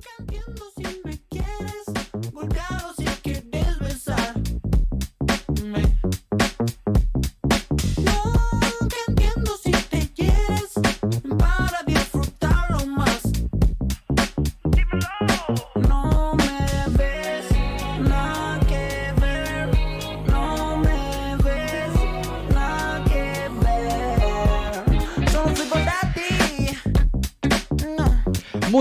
[0.00, 0.79] cambiando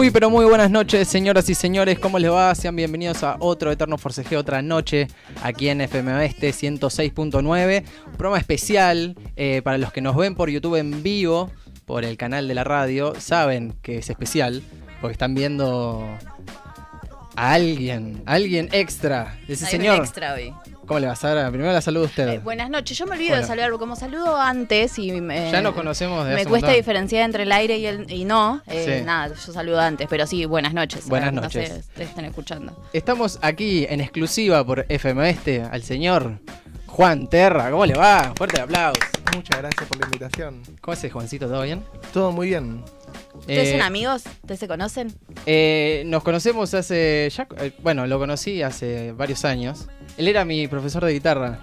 [0.10, 2.00] Muy pero muy buenas noches, señoras y señores.
[2.00, 2.56] ¿Cómo les va?
[2.56, 5.07] Sean bienvenidos a otro Eterno Forcejeo, otra noche
[5.43, 7.83] aquí en FM Oeste 106.9.
[8.07, 11.52] Un programa especial eh, para los que nos ven por YouTube en vivo,
[11.86, 13.14] por el canal de la radio.
[13.19, 14.64] Saben que es especial
[15.00, 16.04] porque están viendo
[17.36, 19.38] a alguien, alguien extra.
[19.47, 20.00] Ese Hay un señor.
[20.00, 20.52] extra hoy.
[20.89, 21.48] ¿Cómo le va, Sara?
[21.52, 22.28] Primero la saludo a usted.
[22.29, 22.97] Eh, buenas noches.
[22.97, 23.42] Yo me olvido Hola.
[23.42, 26.66] de saludar, porque como saludo antes y me, ya nos conocemos de me hace cuesta
[26.70, 26.80] montón.
[26.80, 28.64] diferenciar entre el aire y el y no.
[28.66, 29.06] eh, Sí.
[29.06, 31.07] Nada, yo saludo antes, pero sí, buenas noches.
[31.07, 31.70] Buenas No noches.
[31.70, 32.75] sé, te estén escuchando.
[32.92, 36.39] Estamos aquí en exclusiva por FM Este al señor
[36.88, 37.69] Juan Terra.
[37.69, 38.33] ¿Cómo le va?
[38.35, 39.00] Fuerte el aplauso.
[39.35, 40.63] Muchas gracias por la invitación.
[40.81, 41.47] ¿Cómo es Juancito?
[41.47, 41.83] ¿Todo bien?
[42.11, 42.83] Todo muy bien.
[43.35, 44.23] ¿Ustedes Eh, son amigos?
[44.41, 45.13] ¿Ustedes se conocen?
[45.45, 47.30] eh, nos conocemos hace.
[47.30, 49.88] ya- eh, bueno, lo conocí hace varios años.
[50.20, 51.59] Él era mi profesor de guitarra.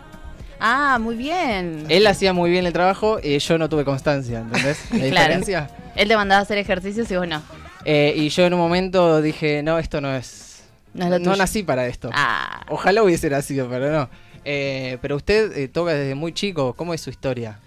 [0.58, 1.84] Ah, muy bien.
[1.90, 4.78] Él hacía muy bien el trabajo y yo no tuve constancia, ¿entendés?
[4.92, 5.10] La Claro.
[5.10, 5.70] diferencia.
[5.94, 7.42] Él te mandaba a hacer ejercicios y vos no.
[7.84, 10.64] Eh, y yo en un momento dije, no, esto no es.
[10.94, 12.08] No es lo no nací para esto.
[12.14, 14.08] Ah, Ojalá hubiese nacido, pero no.
[14.46, 16.72] Eh, pero usted eh, toca desde muy chico.
[16.72, 17.58] ¿Cómo es su historia?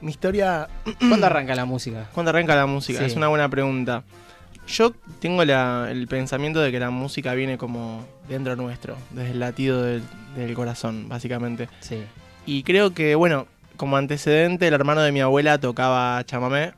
[0.00, 0.68] Mi historia.
[1.00, 2.06] ¿Cuándo arranca la música?
[2.14, 3.00] ¿Cuándo arranca la música?
[3.00, 3.06] Sí.
[3.06, 4.04] Es una buena pregunta.
[4.66, 9.40] Yo tengo la- el pensamiento de que la música viene como dentro nuestro, desde el
[9.40, 10.02] latido del,
[10.36, 11.68] del corazón, básicamente.
[11.80, 12.02] Sí.
[12.46, 16.72] Y creo que, bueno, como antecedente, el hermano de mi abuela tocaba chamamé.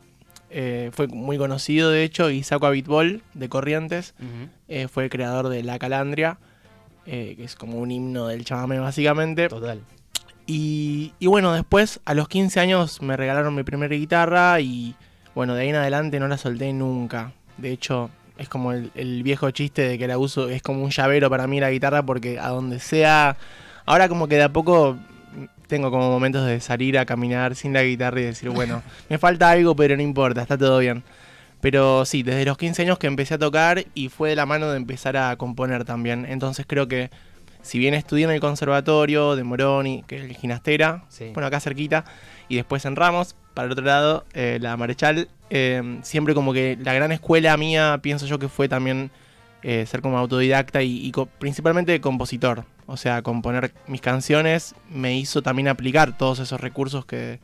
[0.50, 4.14] Eh, fue muy conocido, de hecho, Isaco Abitbol, de Corrientes.
[4.68, 6.38] Eh, fue el creador de La Calandria,
[7.06, 9.48] eh, que es como un himno del chamamé, básicamente.
[9.48, 9.80] Total.
[10.46, 14.94] Y, y bueno, después a los 15 años me regalaron mi primera guitarra y
[15.34, 17.32] bueno, de ahí en adelante no la solté nunca.
[17.58, 20.90] De hecho, es como el, el viejo chiste de que la uso, es como un
[20.90, 23.36] llavero para mí la guitarra porque a donde sea...
[23.84, 24.96] Ahora como que de a poco
[25.66, 29.50] tengo como momentos de salir a caminar sin la guitarra y decir, bueno, me falta
[29.50, 31.02] algo pero no importa, está todo bien.
[31.60, 34.70] Pero sí, desde los 15 años que empecé a tocar y fue de la mano
[34.70, 36.24] de empezar a componer también.
[36.28, 37.10] Entonces creo que
[37.62, 41.30] si bien estudié en el conservatorio de Moroni, que es el Ginastera, Sí.
[41.34, 42.04] bueno, acá cerquita,
[42.48, 46.76] y después en Ramos, para el otro lado, eh, la Marechal, eh, siempre como que
[46.80, 49.10] la gran escuela mía, pienso yo que fue también
[49.62, 52.64] eh, ser como autodidacta y, y co- principalmente compositor.
[52.86, 57.38] O sea, componer mis canciones me hizo también aplicar todos esos recursos que,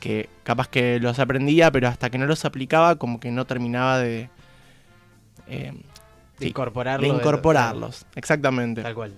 [0.00, 3.98] que capaz que los aprendía, pero hasta que no los aplicaba como que no terminaba
[3.98, 4.28] de...
[5.46, 5.72] De
[6.38, 7.06] Sí, incorporarlo.
[7.06, 8.82] de incorporarlos, exactamente.
[8.82, 9.12] Tal cual.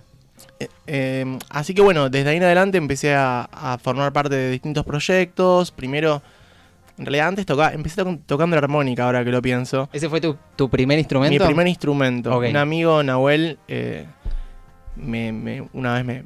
[0.60, 4.50] Eh, eh, así que bueno, desde ahí en adelante empecé a, a formar parte de
[4.50, 5.70] distintos proyectos.
[5.70, 6.22] Primero,
[6.98, 9.88] en realidad antes tocaba, empecé to- tocando la armónica, ahora que lo pienso.
[9.92, 11.32] ¿Ese fue tu, tu primer instrumento?
[11.44, 12.30] Mi primer instrumento.
[12.50, 14.06] Un amigo, Nahuel, eh,
[14.96, 16.24] me, me- una vez me,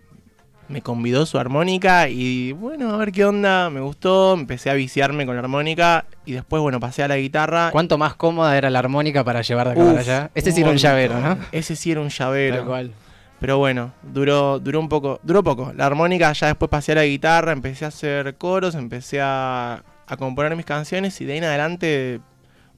[0.69, 5.25] me convidó su armónica y bueno, a ver qué onda, me gustó, empecé a viciarme
[5.25, 7.71] con la armónica y después, bueno, pasé a la guitarra.
[7.73, 10.31] ¿Cuánto más cómoda era la armónica para llevar de acá para allá?
[10.35, 11.39] Ese sí era un llavero, ¿no?
[11.53, 12.57] Ese sí era un llavero.
[12.57, 12.93] Tal cual.
[13.41, 15.73] Pero bueno, duró, duró un poco, duró poco.
[15.77, 20.17] La armónica, ya después pasé a la guitarra, empecé a hacer coros, empecé a, a
[20.17, 22.21] componer mis canciones y de ahí en adelante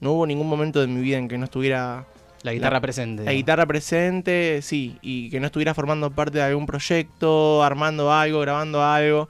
[0.01, 2.05] no hubo ningún momento de mi vida en que no estuviera
[2.43, 3.25] La guitarra La- presente.
[3.25, 8.41] la guitarra presente, sí, y que no estuviera formando parte de algún proyecto, armando algo,
[8.41, 9.29] grabando algo.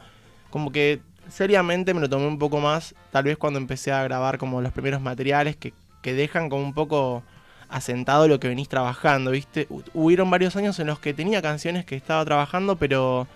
[0.50, 4.36] Como que seriamente me lo tomé un poco más, tal vez cuando empecé a grabar
[4.36, 7.22] como los primeros materiales que, que dejan como un poco
[7.70, 9.68] asentado lo que venís trabajando, ¿viste?
[9.68, 13.26] Hu- Hubieron varios años en los que tenía canciones que estaba trabajando, pero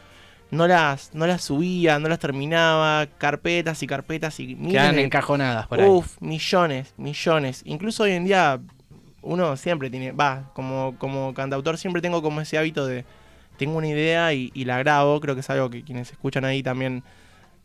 [0.51, 5.67] no las, no las subía, no las terminaba, carpetas y carpetas y miles Quedan encajonadas
[5.67, 5.89] por ahí.
[5.89, 7.63] Uf, millones, millones.
[7.65, 8.61] Incluso hoy en día
[9.23, 13.05] uno siempre tiene, va, como, como cantautor siempre tengo como ese hábito de,
[13.57, 16.63] tengo una idea y, y la grabo, creo que es algo que quienes escuchan ahí
[16.63, 17.03] también...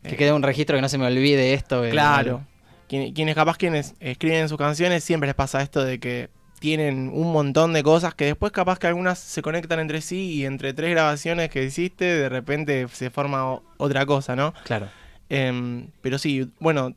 [0.02, 1.82] Que eh, quede un registro que no se me olvide esto.
[1.90, 2.44] Claro.
[2.88, 7.32] Quien- Quienes capaz quienes escriben sus canciones siempre les pasa esto de que tienen un
[7.32, 10.90] montón de cosas que después capaz que algunas se conectan entre sí y entre tres
[10.90, 14.54] grabaciones que hiciste de repente se forma otra cosa, ¿no?
[14.64, 14.88] Claro.
[15.30, 16.94] Em, pero sí, bueno,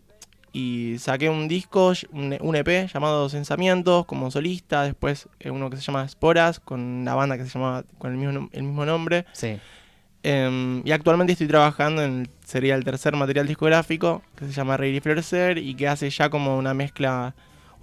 [0.52, 5.84] y saqué un disco, un, EP llamado Sensamientos como solista, después eh, uno que se
[5.84, 9.26] llama Esporas, con una banda que se llama con el mismo, el mismo nombre.
[9.32, 9.58] Sí.
[10.24, 14.96] Em, y actualmente estoy trabajando en, sería el tercer material discográfico, que se llama Reír
[14.96, 17.34] y Florecer, y que hace ya como una mezcla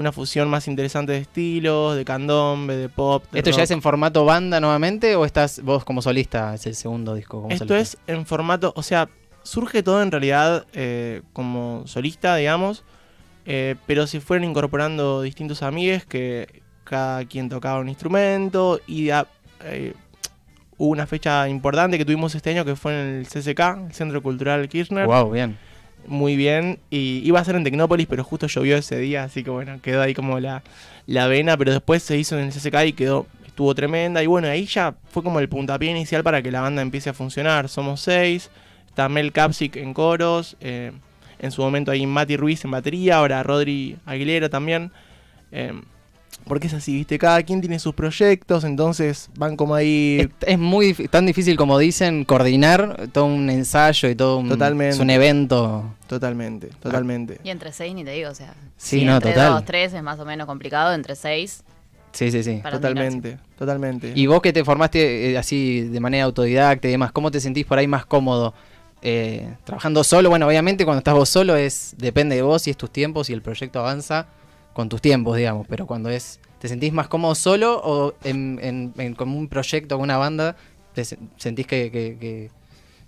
[0.00, 3.22] una fusión más interesante de estilos, de candombe, de pop.
[3.30, 6.54] de ¿Esto ya es en formato banda nuevamente o estás vos como solista?
[6.54, 7.98] Es el segundo disco como Esto solista.
[8.08, 9.10] es en formato, o sea,
[9.42, 12.82] surge todo en realidad eh, como solista, digamos,
[13.44, 19.26] eh, pero se fueron incorporando distintos amigues que cada quien tocaba un instrumento y ya,
[19.64, 19.92] eh,
[20.78, 24.22] hubo una fecha importante que tuvimos este año que fue en el CCK, el Centro
[24.22, 25.06] Cultural Kirchner.
[25.06, 25.58] Wow, bien.
[26.06, 29.50] Muy bien, y iba a ser en Tecnópolis, pero justo llovió ese día, así que
[29.50, 30.62] bueno, quedó ahí como la,
[31.06, 34.48] la vena, pero después se hizo en el CCK y quedó, estuvo tremenda, y bueno,
[34.48, 37.68] ahí ya fue como el puntapié inicial para que la banda empiece a funcionar.
[37.68, 38.50] Somos seis,
[38.88, 40.90] está Mel Capsic en coros, eh,
[41.38, 44.90] en su momento ahí Mati Ruiz en batería, ahora Rodri Aguilera también.
[45.52, 45.72] eh,
[46.44, 50.18] porque es así, viste, cada quien tiene sus proyectos, entonces van como ahí...
[50.20, 54.94] Es, es muy tan difícil como dicen coordinar todo un ensayo y todo un, Totalmente.
[54.94, 55.94] es un evento.
[56.06, 57.40] Totalmente, totalmente.
[57.44, 58.54] Y entre seis ni te digo, o sea.
[58.76, 59.52] Sí, si no, entre total.
[59.52, 61.62] dos, tres es más o menos complicado, entre seis.
[62.12, 62.60] Sí, sí, sí.
[62.68, 64.12] Totalmente, totalmente.
[64.16, 67.64] Y vos que te formaste eh, así de manera autodidacta y demás, ¿cómo te sentís
[67.64, 68.54] por ahí más cómodo?
[69.02, 72.76] Eh, trabajando solo, bueno, obviamente cuando estás vos solo es depende de vos y es
[72.76, 74.26] tus tiempos y el proyecto avanza
[74.72, 78.92] con tus tiempos, digamos, pero cuando es ¿te sentís más cómodo solo o en, en-
[78.98, 80.56] en- como un proyecto, con una banda,
[80.94, 82.50] te se- sentís que, que- que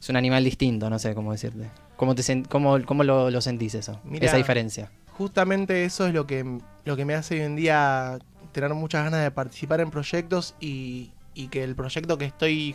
[0.00, 1.68] es un animal distinto, no sé cómo decirte?
[1.96, 4.00] ¿Cómo, te cómo, cómo lo, lo sentís eso?
[4.20, 4.90] Esa diferencia.
[5.16, 6.44] justamente eso es lo que,
[6.84, 8.18] lo que me hace hoy en día
[8.52, 12.74] tener muchas ganas de participar en proyectos y, y que el proyecto que estoy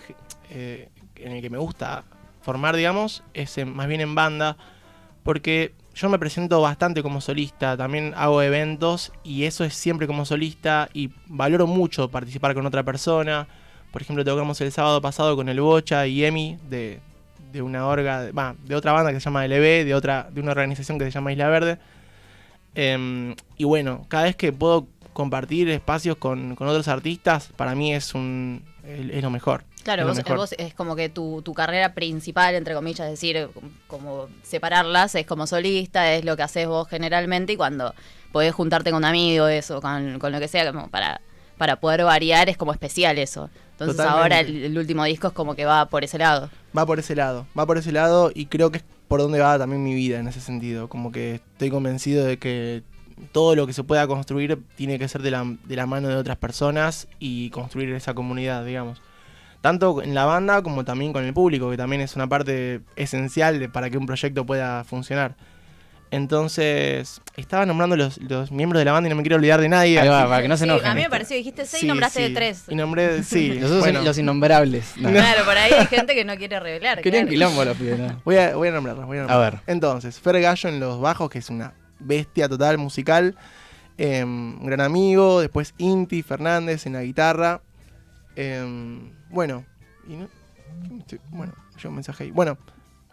[0.52, 2.04] eh, en el que me gusta
[2.42, 4.56] formar, digamos, es en- más bien en banda,
[5.24, 10.26] porque yo me presento bastante como solista, también hago eventos y eso es siempre como
[10.26, 13.48] solista y valoro mucho participar con otra persona.
[13.92, 17.00] Por ejemplo, tocamos el sábado pasado con el Bocha y Emi de,
[17.52, 20.40] de una orga, de, bah, de otra banda que se llama LB, de otra de
[20.40, 21.80] una organización que se llama Isla Verde.
[22.76, 27.94] Em, y bueno, cada vez que puedo compartir espacios con, con otros artistas, para mí
[27.96, 29.64] es un es, es lo mejor.
[29.88, 33.48] Claro, vos, vos es como que tu, tu carrera principal, entre comillas, es decir,
[33.88, 37.96] como separarlas, es como solista, es lo que haces vos generalmente y cuando
[38.34, 41.22] podés juntarte con un amigo, eso, con, con lo que sea, como para,
[41.58, 43.50] para poder variar, es como especial eso.
[43.72, 44.24] Entonces Totalmente.
[44.24, 46.50] ahora el, el último disco es como que va por ese lado.
[46.78, 49.58] Va por ese lado, va por ese lado y creo que es por donde va
[49.58, 50.90] también mi vida en ese sentido.
[50.90, 52.84] Como que estoy convencido de que
[53.32, 56.18] todo lo que se pueda construir tiene que ser de la, de la mano de
[56.18, 59.02] otras personas y construir esa comunidad, digamos.
[59.68, 63.60] Tanto en la banda como también con el público, que también es una parte esencial
[63.60, 65.36] de- para que un proyecto pueda funcionar.
[66.10, 69.68] Entonces, estaba nombrando los, los miembros de la banda y no me quiero olvidar de
[69.68, 70.00] nadie.
[70.00, 70.88] Ahí va, así- para que no se Sí, enojen.
[70.90, 72.30] a mí me pareció, dijiste seis Sí, y nombraste sí.
[72.30, 72.64] de tres.
[72.70, 73.50] Y nombré, sí.
[73.60, 74.02] Nosotros bueno.
[74.04, 74.94] los innombrables.
[74.96, 75.10] No.
[75.12, 77.02] Claro, por ahí hay gente que no quiere revelar.
[77.02, 77.32] Querían claro.
[77.34, 78.22] quilombo los pibes, ¿no?
[78.24, 79.60] Voy a, voy a nombrarlas, voy a ver.
[79.68, 83.36] Entonces, Fer Gallo en los bajos, que es una bestia total musical.
[83.98, 85.42] eh, un gran amigo.
[85.42, 87.60] Después Inti Fernández en la guitarra.
[88.38, 89.66] eh, bueno,
[90.08, 90.30] y no-
[91.32, 92.32] bueno, yo un mensaje ahí.
[92.32, 92.58] Bueno,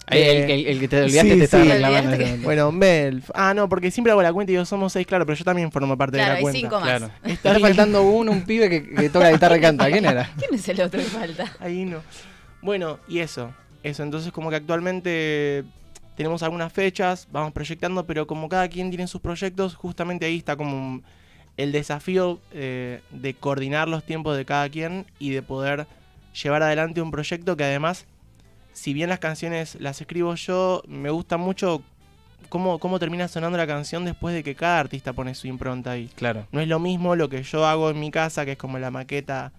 [0.07, 1.71] Ahí, el, eh, el- el que te olvidaste sí, te estaba sí.
[1.71, 2.11] reclamando.
[2.11, 2.45] Momento.
[2.45, 3.23] bueno, Mel.
[3.35, 5.73] Ah, no, porque siempre hago la cuenta y yo somos seis, claro, pero yo también
[5.73, 6.59] formo parte Claro, de la hay cuenta.
[6.61, 6.89] cinco más.
[6.89, 7.11] Claro.
[7.25, 9.91] Está faltando uno, un pibe que, que toca guitarra y canta.
[9.91, 10.31] ¿Quién era?
[10.39, 11.51] ¿Quién es el otro que falta?
[11.59, 12.03] Ahí no.
[12.61, 13.55] Bueno, y eso.
[13.83, 15.65] Eso, entonces como que actualmente
[16.17, 20.55] tenemos algunas fechas, vamos proyectando, pero como cada quien tiene sus proyectos, justamente ahí está
[20.57, 21.03] como un-
[21.57, 25.87] el desafío eh, de coordinar los tiempos de cada quien y de poder
[26.43, 28.07] llevar adelante un proyecto que además,
[28.73, 31.83] si bien las canciones las escribo yo, me gusta mucho
[32.49, 36.11] cómo, cómo termina sonando la canción después de que cada artista pone su impronta ahí.
[36.15, 36.47] Claro.
[36.53, 38.91] No es lo mismo lo que yo hago en mi casa, que es como la
[38.91, 39.53] maqueta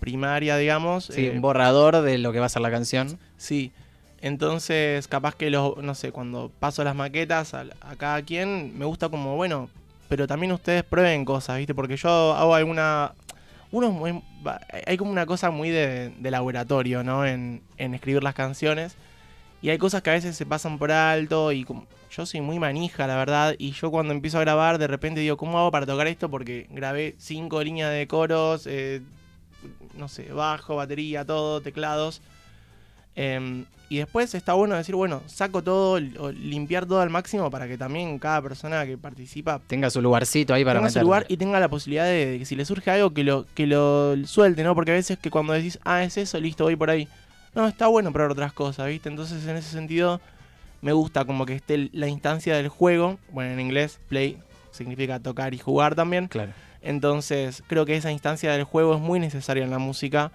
[0.00, 1.06] primaria, digamos.
[1.06, 3.18] Sí, eh, un borrador de lo que va a ser la canción.
[3.36, 3.72] Sí.
[4.20, 8.84] Entonces, capaz que los, no sé, cuando paso las maquetas a, a cada quien, me
[8.84, 9.70] gusta como, bueno,
[10.08, 11.74] pero también ustedes prueben cosas, ¿viste?
[11.74, 13.12] Porque yo hago alguna...
[13.70, 14.22] Uno es muy-
[14.86, 17.26] hay como una cosa muy de, laboratorio, ¿no?
[17.26, 18.96] En, escribir las canciones.
[19.60, 21.66] Y hay cosas que a veces se pasan por alto y
[22.10, 23.54] yo soy muy manija, la verdad.
[23.58, 26.30] Y yo cuando empiezo a grabar, de repente digo, ¿cómo hago para tocar esto?
[26.30, 29.02] Porque grabé cinco líneas de coros, eh,
[29.94, 32.22] no sé, bajo, batería, todo, teclados.
[33.20, 37.66] Em, y después está bueno decir, bueno, saco todo, o limpiar todo al máximo para
[37.66, 41.36] que también cada persona que participa Tenga su lugarcito ahí para tenga su lugar y
[41.36, 44.62] tenga la posibilidad de, de que si le surge algo que lo, que lo suelte,
[44.62, 44.76] ¿no?
[44.76, 47.08] Porque a veces que cuando decís, ah, es eso, listo, voy por ahí.
[47.56, 49.08] No, está bueno probar otras cosas, ¿viste?
[49.08, 50.20] Entonces en ese sentido
[50.80, 54.38] me gusta como que esté la instancia del juego, bueno, en inglés, play
[54.70, 56.28] significa tocar y jugar también.
[56.28, 56.52] Claro.
[56.82, 60.30] Entonces, creo que esa instancia del juego es muy necesaria en la música.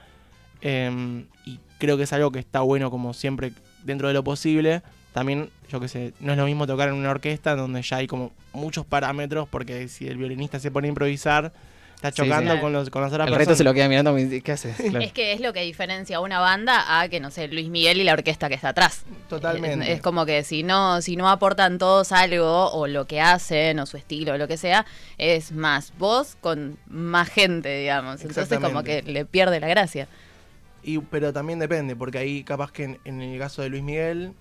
[0.65, 3.51] em, y creo que es algo que está bueno, como siempre,
[3.83, 4.81] dentro de lo posible.
[5.11, 8.07] también, yo qué sé, no es lo mismo tocar en una orquesta donde ya hay
[8.07, 11.51] como muchos parámetros, porque si el violinista se pone a improvisar,
[11.95, 12.23] está Sí, sí.
[12.23, 13.57] chocando con, los, con las otras El resto personas.
[13.59, 14.15] se lo queda mirando.
[14.43, 14.75] ¿Qué haces?
[14.89, 14.99] Claro.
[15.05, 18.03] Es que es lo que diferencia una banda a que, no sé, Luis Miguel y
[18.05, 19.03] la orquesta que está atrás.
[19.29, 19.85] Totalmente.
[19.85, 23.79] Es, es como que si no, si no aportan todos algo, o lo que hacen,
[23.79, 24.85] o su estilo, o lo que sea,
[25.17, 28.21] es más vos con más gente, digamos.
[28.23, 30.07] Entonces como que le pierde la gracia.
[30.83, 34.33] Y, pero también depende, porque ahí capaz que en, en el caso de Luis Miguel,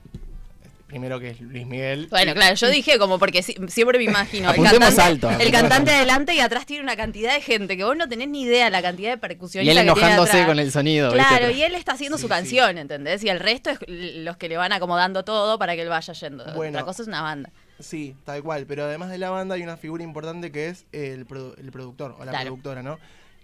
[0.88, 2.08] primero que es Luis Miguel.
[2.10, 5.42] Bueno, claro, yo dije como porque si- siempre me imagino el Apuntemos cantante, alto.
[5.42, 8.42] el cantante adelante y atrás tiene una cantidad de gente que vos no tenés ni
[8.42, 11.12] idea la cantidad de Y percusionistas él que tiene enojándose con el sonido.
[11.12, 11.60] Claro, ¿viste?
[11.60, 12.30] y él está haciendo Sí, su sí.
[12.34, 13.22] canción, ¿entendés?
[13.24, 16.44] Y el resto es los que le van acomodando todo para que él vaya yendo.
[16.54, 16.76] Bueno.
[16.78, 17.50] Otra cosa es una banda.
[17.78, 18.66] Sí, tal cual.
[18.66, 22.16] Pero además de la banda hay una figura importante que es el, produ- el productor
[22.18, 22.46] o la Claro.
[22.48, 22.98] productora, ¿no?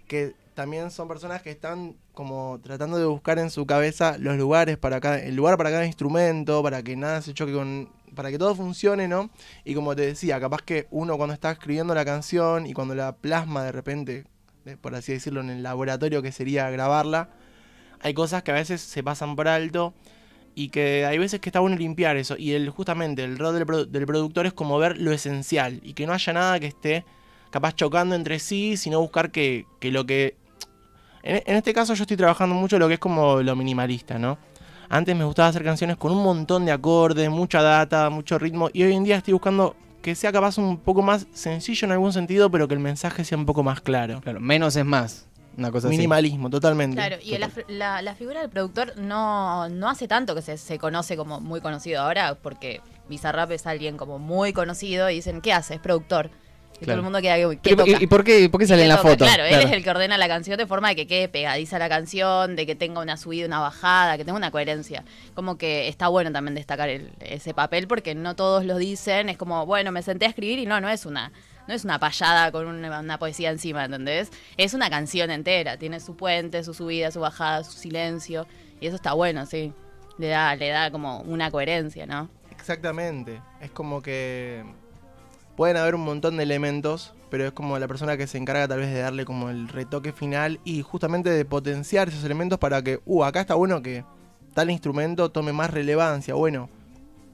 [0.07, 4.77] Que también son personas que están como tratando de buscar en su cabeza los lugares
[4.77, 8.37] para cada, el lugar para cada instrumento, para que nada se choque con, para que
[8.37, 9.29] todo funcione, ¿no?
[9.63, 13.15] Y como te decía, capaz que uno cuando está escribiendo la canción y cuando la
[13.15, 14.25] plasma de repente,
[14.65, 17.29] eh, por así decirlo, en el laboratorio que sería grabarla,
[18.01, 19.93] hay cosas que a veces se pasan por alto
[20.55, 22.35] y que hay veces que está bueno limpiar eso.
[22.37, 26.05] Y el, justamente el rol del, del productor es como ver lo esencial y que
[26.05, 27.05] no haya nada que esté
[27.49, 30.35] capaz chocando entre sí, sino buscar que, que lo que...
[31.23, 34.37] En, en este caso yo estoy trabajando mucho lo que es como lo minimalista, ¿no?
[34.89, 38.83] Antes me gustaba hacer canciones con un montón de acordes, mucha data, mucho ritmo y
[38.83, 42.49] hoy en día estoy buscando que sea capaz un poco más sencillo en algún sentido,
[42.49, 44.21] pero que el mensaje sea un poco más claro.
[44.21, 45.27] Claro, menos es más.
[45.57, 45.97] Una cosa así.
[45.97, 46.95] Minimalismo, totalmente.
[46.95, 50.79] Claro, y la, la- la figura del productor no, no hace tanto que se, se
[50.79, 55.51] conoce como muy conocido ahora, porque Bizarrap es alguien como muy conocido y dicen, ¿qué
[55.51, 55.73] hace?
[55.75, 56.31] Es productor.
[56.81, 58.03] Y todo el mundo queda, ¿qué Pero, toca?
[58.03, 59.09] ¿Y, por qué, por qué sale ¿Qué en la toca?
[59.09, 59.25] foto?
[59.25, 61.89] Claro, él es el que ordena la canción de forma de que quede pegadiza la
[61.89, 65.03] canción, de que tenga una subida, una bajada, que tenga una coherencia.
[65.33, 69.27] Como que está bueno también destacar el- ese papel porque no todos lo dicen.
[69.29, 71.31] Es como, bueno, me senté a escribir y no, no es una,
[71.67, 74.31] no es una payada con una, una poesía encima, ¿entendés?
[74.55, 75.77] Es una canción entera.
[75.77, 78.47] Tiene su puente, su subida, su bajada, su silencio.
[78.79, 79.73] Y eso está bueno, sí.
[80.17, 82.29] Le da, le da como una coherencia, ¿no?
[82.51, 83.41] Exactamente.
[83.61, 84.63] Es como que
[85.59, 88.79] pueden haber un montón de elementos, pero es como la persona que se encarga tal
[88.79, 93.01] vez de darle como el retoque final y justamente de potenciar esos elementos para que,
[93.05, 94.05] uh, acá está bueno que
[94.53, 96.33] tal instrumento tome más relevancia.
[96.33, 96.69] Bueno,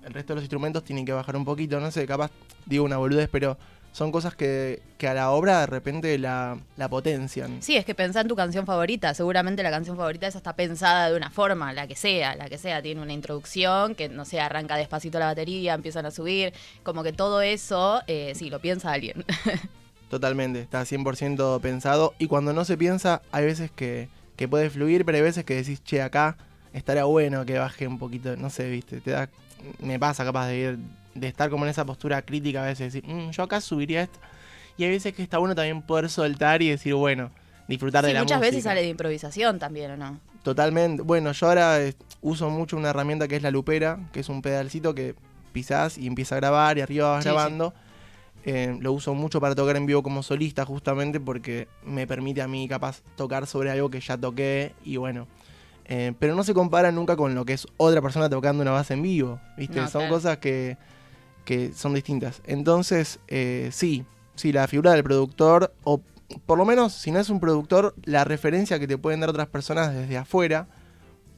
[0.04, 2.32] el resto de los instrumentos tienen que bajar un poquito, no sé, capaz
[2.66, 3.60] digo una boludez, pero
[3.96, 7.62] son cosas que, que a la obra de repente la, la potencian.
[7.62, 9.14] Sí, es que pensá en tu canción favorita.
[9.14, 12.58] Seguramente la canción favorita esa está pensada de una forma, la que sea, la que
[12.58, 12.82] sea.
[12.82, 16.52] Tiene una introducción que, no sé, arranca despacito la batería, empiezan a subir.
[16.84, 19.24] Como que todo eso, eh, sí, lo piensa alguien.
[20.10, 22.16] Totalmente, está 100% pensado.
[22.20, 25.56] Y cuando no se piensa, hay veces que, que puede fluir, pero hay veces que
[25.56, 26.36] decís, che, acá
[26.74, 29.30] estaría bueno que baje un poquito, no sé, viste, te da,
[29.80, 30.80] me pasa capaz de ir,
[31.16, 34.20] de estar como en esa postura crítica a veces, decir, "Mm, yo acá subiría esto.
[34.78, 37.32] Y hay veces que está bueno también poder soltar y decir, bueno,
[37.68, 38.52] disfrutar Sí, de la muchas música.
[38.52, 40.20] veces sale de improvisación también, ¿o no?
[40.44, 41.02] Totalmente.
[41.02, 44.42] Bueno, yo ahora eh, uso mucho una herramienta que es la lupera, que es un
[44.42, 45.16] pedalcito que
[45.54, 47.74] pisás y empieza a grabar y arriba vas Sí, grabando.
[48.44, 52.48] Eh, lo uso mucho para tocar en vivo como solista justamente porque me permite a
[52.48, 55.28] mí capaz tocar sobre algo que ya toqué y bueno.
[55.88, 58.94] eh, pero no se compara nunca con lo que es otra persona tocando una base
[58.96, 59.80] en vivo, ¿viste?
[59.80, 60.16] No, Son claro.
[60.16, 60.78] cosas que,
[61.46, 62.42] que son distintas.
[62.46, 64.04] Entonces, eh, sí,
[64.36, 66.02] sí, la figura del productor, o
[66.46, 69.48] por lo menos, si no es un productor, la referencia que te pueden dar otras
[69.48, 70.68] personas desde afuera,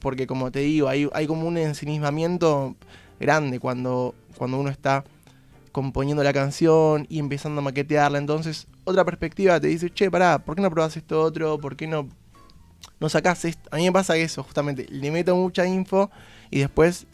[0.00, 2.76] porque como te digo, hay, hay como un ensimismamiento
[3.20, 5.04] grande cuando, cuando uno está
[5.72, 8.18] componiendo la canción y empezando a maquetearla.
[8.18, 11.58] Entonces, otra perspectiva te dice, che, pará, ¿por qué no probás esto otro?
[11.58, 12.08] ¿Por qué no,
[13.00, 13.68] no sacás esto?
[13.70, 14.86] A mí me pasa eso, justamente.
[14.90, 16.10] Le meto mucha info
[16.50, 17.06] y después,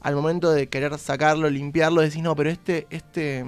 [0.00, 3.44] al momento de querer sacarlo, limpiarlo, decís, no, pero este, este,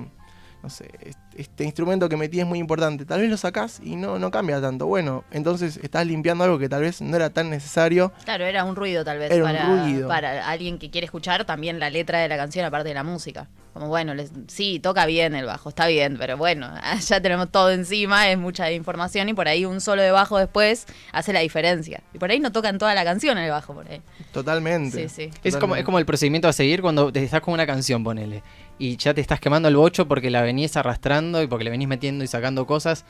[0.62, 0.90] no sé,
[1.36, 3.04] este, instrumento que metí es muy importante.
[3.04, 4.86] Tal vez lo sacás y no, no cambia tanto.
[4.86, 8.12] Bueno, entonces estás limpiando algo que tal vez no era tan necesario.
[8.24, 10.08] Claro, era un ruido tal vez Era un para, ruido.
[10.08, 13.48] para alguien que quiere escuchar también la letra de la canción aparte de la música.
[13.72, 16.70] Como bueno, les- sí, toca bien el bajo, está bien, pero bueno,
[17.06, 20.86] ya tenemos todo encima, es mucha información y por ahí un solo de bajo después
[21.12, 22.02] hace la diferencia.
[22.12, 24.02] Y por ahí no tocan toda la canción el bajo por ahí.
[24.32, 25.08] Totalmente.
[25.08, 25.38] Sí, sí.
[25.44, 28.42] Es como, es como el procedimiento a seguir cuando te estás con una canción, ponele.
[28.78, 31.88] Y ya te estás quemando el bocho porque la venís arrastrando y porque le venís
[31.88, 33.04] metiendo y sacando cosas.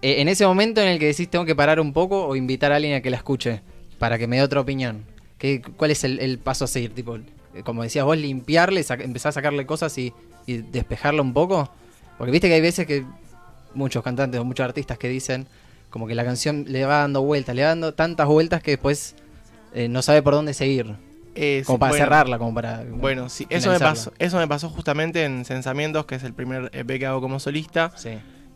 [0.00, 2.72] Eh, en ese momento en el que decís tengo que parar un poco o invitar
[2.72, 3.62] a alguien a que la escuche
[3.98, 5.04] para que me dé otra opinión.
[5.38, 6.94] ¿Qué, ¿Cuál es el, paso a seguir?
[6.94, 10.12] Tipo, eh, como decías vos, limpiarle, empezar a sacarle cosas y,
[10.46, 11.70] y despejarla un poco.
[12.16, 13.04] Porque viste que hay veces que
[13.74, 15.46] muchos cantantes o muchos artistas que dicen
[15.90, 19.14] como que la canción le va dando vueltas, le va dando tantas vueltas que después
[19.74, 20.96] eh, no sabe por dónde seguir.
[21.40, 22.84] Eh, Como para bueno, cerrarla, como para.
[22.90, 26.68] Bueno, sí, eso me, pasó, eso me pasó justamente en Sensamientos, que es el primer
[26.72, 28.10] EP que hago como solista, Sí.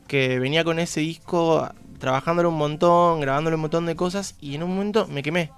[0.09, 1.69] que venía con ese disco
[2.01, 5.51] trabajándolo un montón, grabándole un montón de cosas y en un momento me quemé.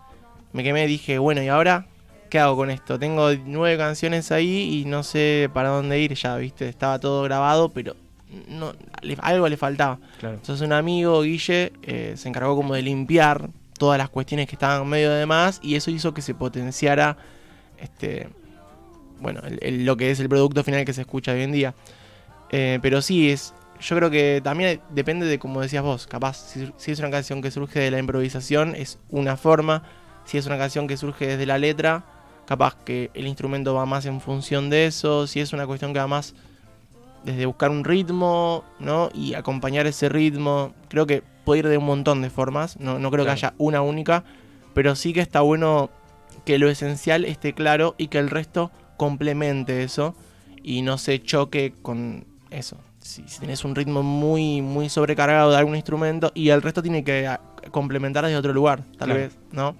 [0.53, 1.87] Me quemé, dije, bueno, ¿y ahora
[2.29, 2.99] qué hago con esto?
[2.99, 6.69] Tengo nueve canciones ahí y no sé para dónde ir ya, ¿viste?
[6.69, 7.97] Estaba todo grabado, pero
[8.49, 9.99] no, le- algo le faltaba.
[10.21, 10.35] Claro.
[10.35, 13.49] Entonces un amigo, Guille, eh, se encargó como de limpiar
[13.85, 17.19] todas las cuestiones que estaban medio de más y eso hizo que se potenciara
[17.77, 18.31] este
[19.21, 21.75] bueno, lo que es el producto final que se escucha hoy en día.
[22.49, 26.73] Eh, pero sí, es yo creo que también depende de como decías vos, capaz, si,
[26.79, 29.83] si es una canción que surge de la improvisación es una forma,
[30.25, 32.07] si es una canción que surge desde la letra,
[32.47, 35.99] capaz que el instrumento va más en función de eso, si es una cuestión que
[35.99, 36.35] va más
[37.23, 39.11] desde buscar un ritmo, ¿no?
[39.13, 40.73] Y acompañar ese ritmo.
[40.89, 43.39] Creo que puede ir de un montón de formas, no, no creo Claro.
[43.41, 44.25] que haya una única,
[44.75, 45.91] pero sí que está bueno
[46.45, 50.15] que lo esencial esté claro y que el resto complemente eso
[50.63, 52.77] y no se choque con eso.
[53.01, 57.05] Si, si tenés un ritmo muy, muy sobrecargado de algún instrumento y el resto tiene
[57.05, 59.15] que ah, complementar desde otro lugar, tal Claro.
[59.21, 59.77] vez, ¿no?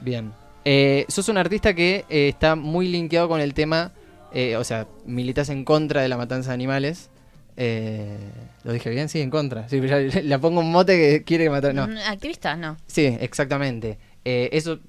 [0.00, 0.32] Bien.
[0.64, 3.92] Eh, sos un artista que eh, está muy linkeado con el tema,
[4.32, 7.10] eh, o sea, militas en contra de la matanza de animales.
[7.56, 8.16] Eh,
[8.64, 9.08] ¿Lo dije bien?
[9.08, 9.68] Sí, en contra.
[9.68, 11.74] Sí, ya le pongo un mote que quiere matar.
[11.74, 11.86] No.
[11.88, 12.76] Mm, Activista, no.
[12.86, 13.98] Sí, exactamente.
[14.24, 14.80] Eh, eso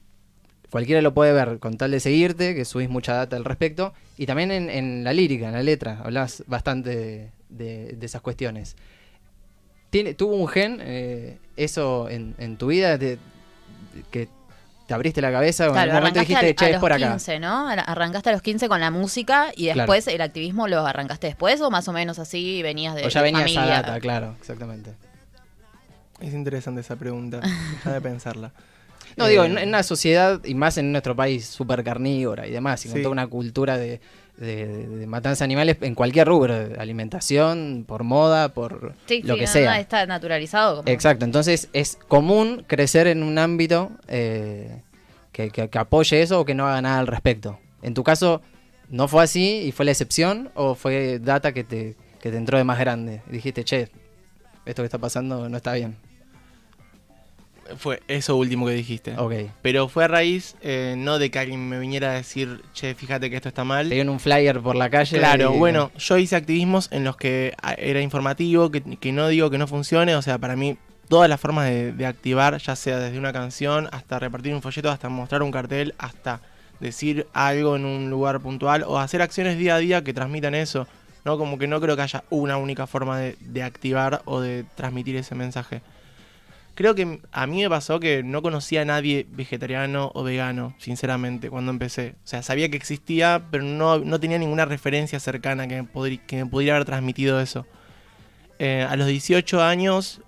[0.70, 3.94] cualquiera lo puede ver con tal de seguirte, que subís mucha data al respecto.
[4.18, 8.22] Y también en, en la lírica, en la letra, hablas bastante de, de- de esas
[8.22, 8.75] cuestiones.
[9.89, 13.18] ¿Tiene, ¿Tuvo un gen eh, eso en, en tu vida de-
[14.10, 14.30] que
[14.91, 16.81] te abriste la cabeza o en Claro, algún momento arrancaste dijiste, a, che, a es
[16.81, 17.10] por los acá?
[17.13, 17.67] 15, ¿no?
[17.69, 19.77] Ar- Arrancaste a los 15 con la música y Claro.
[19.79, 23.21] después el activismo lo arrancaste después o más o menos así venías de o ya
[23.21, 23.63] de venía familia.
[23.63, 24.91] esa data, claro, exactamente.
[26.19, 27.39] Es interesante esa pregunta,
[27.86, 28.51] de pensarla.
[29.17, 32.51] No, Eh, digo, en, en una sociedad, y más en nuestro país, súper carnívora y
[32.51, 33.01] demás, y con Sí.
[33.03, 34.00] toda una cultura de,
[34.38, 39.33] de- de- de matanza de animales en cualquier rubro, alimentación, por moda, por Sí, lo
[39.35, 39.79] sí, que no, sea.
[39.79, 40.77] está naturalizado.
[40.77, 44.81] como- Exacto, entonces es común crecer en un ámbito eh,
[45.31, 47.59] que, que- que apoye eso o que no haga nada al respecto.
[47.81, 48.41] En tu caso,
[48.89, 52.57] ¿no fue así y fue la excepción o fue data que te, que te entró
[52.57, 53.22] de más grande?
[53.29, 53.89] Y dijiste, che,
[54.65, 55.96] esto que está pasando no está bien.
[57.77, 59.16] Fue eso último que dijiste.
[59.18, 59.34] Ok.
[59.62, 63.29] Pero fue a raíz, eh, no de que alguien me viniera a decir, che, fíjate
[63.29, 63.90] que esto está mal.
[63.90, 65.18] Te dieron un flyer por la calle.
[65.18, 69.27] Claro, y- bueno, yo hice activismos en los que ah, era informativo, que, que no
[69.27, 70.77] digo que no funcione, o sea, para mí
[71.10, 74.90] todas las formas de, de activar, ya sea desde una canción hasta repartir un folleto,
[74.90, 76.40] hasta mostrar un cartel, hasta
[76.79, 80.88] decir algo en un lugar puntual o hacer acciones día a día que transmitan eso,
[81.25, 81.38] ¿no?
[81.38, 85.16] Como que no creo que haya una única forma de, de activar o de transmitir
[85.18, 85.81] ese mensaje.
[86.74, 91.50] Creo que a mí me pasó que no conocía a nadie vegetariano o vegano, sinceramente,
[91.50, 92.16] cuando empecé.
[92.24, 96.38] O sea, sabía que existía, pero no, no tenía ninguna referencia cercana que me, que
[96.38, 97.66] me pudiera haber transmitido eso.
[98.57, 100.22] Eh, a los 18 años,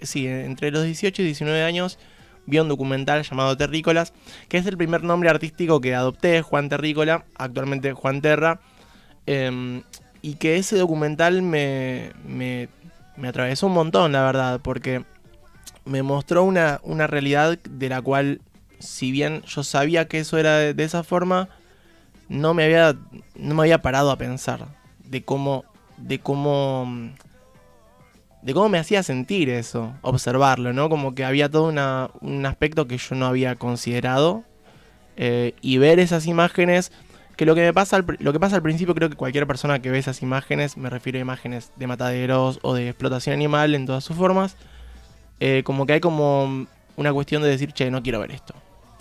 [0.00, 1.98] sí, entre los 18 y 19 años,
[2.46, 4.12] vi un documental llamado Terrícolas,
[4.48, 8.60] que es el primer nombre artístico que adopté, Juan Terrícola, actualmente Juan Terra.
[9.26, 9.82] em,
[10.22, 12.68] y que ese documental me, me,
[13.16, 15.04] me atravesó un montón, la verdad, porque
[15.84, 18.40] me mostró una, una realidad de la cual,
[18.78, 21.48] si bien yo sabía que eso era de, esa forma,
[22.28, 22.96] no me había,
[23.36, 24.66] no me había parado a pensar
[25.04, 25.64] de cómo,
[25.96, 27.12] de cómo,
[28.42, 30.88] de cómo me hacía sentir eso, observarlo, ¿no?
[30.88, 31.64] Como que había todo
[32.20, 34.44] un aspecto que yo no había considerado
[35.16, 36.92] eh, y ver esas imágenes,
[37.36, 39.80] que lo que me pasa al, lo que pasa al principio creo que cualquier persona
[39.80, 43.86] que ve esas imágenes, me refiero a imágenes de mataderos o de explotación animal en
[43.86, 44.56] todas sus formas,
[45.44, 48.54] eh, como que hay como una cuestión de decir, che, no quiero ver esto.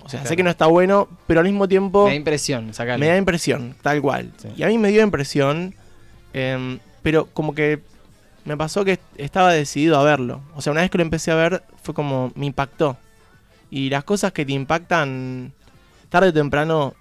[0.04, 2.98] O sea, sé que no está bueno, pero al mismo tiempo Me da impresión, sacalo.
[2.98, 4.32] me da impresión, tal cual.
[4.38, 4.48] Sí.
[4.58, 5.76] Y a mí me dio impresión,
[6.34, 7.82] em, pero como que
[8.44, 10.42] me pasó que estaba decidido a verlo.
[10.56, 12.98] O sea, una vez que lo empecé a ver, fue como, me impactó.
[13.70, 15.54] Y las cosas que te impactan,
[16.10, 16.96] tarde o temprano,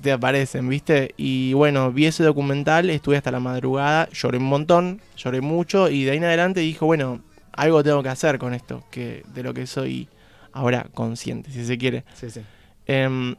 [0.00, 1.14] te aparecen, ¿viste?
[1.16, 6.04] Y bueno, vi ese documental, estuve hasta la madrugada, lloré un montón, lloré mucho, y
[6.04, 7.20] de ahí en adelante dije, bueno,
[7.52, 10.08] algo tengo que hacer con esto, que de lo que soy
[10.52, 12.04] ahora consciente, si se quiere.
[12.14, 12.40] Sí, sí.
[12.86, 13.36] Em,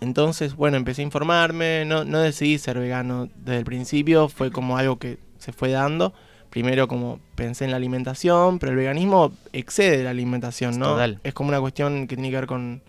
[0.00, 4.76] entonces, bueno, empecé a informarme, no, no decidí ser vegano desde el principio, fue como
[4.76, 6.12] algo que se fue dando.
[6.50, 10.92] Primero como pensé en la alimentación, pero el veganismo excede la alimentación, ¿no?
[10.92, 11.18] Total.
[11.24, 12.82] Es como una cuestión que tiene que ver con,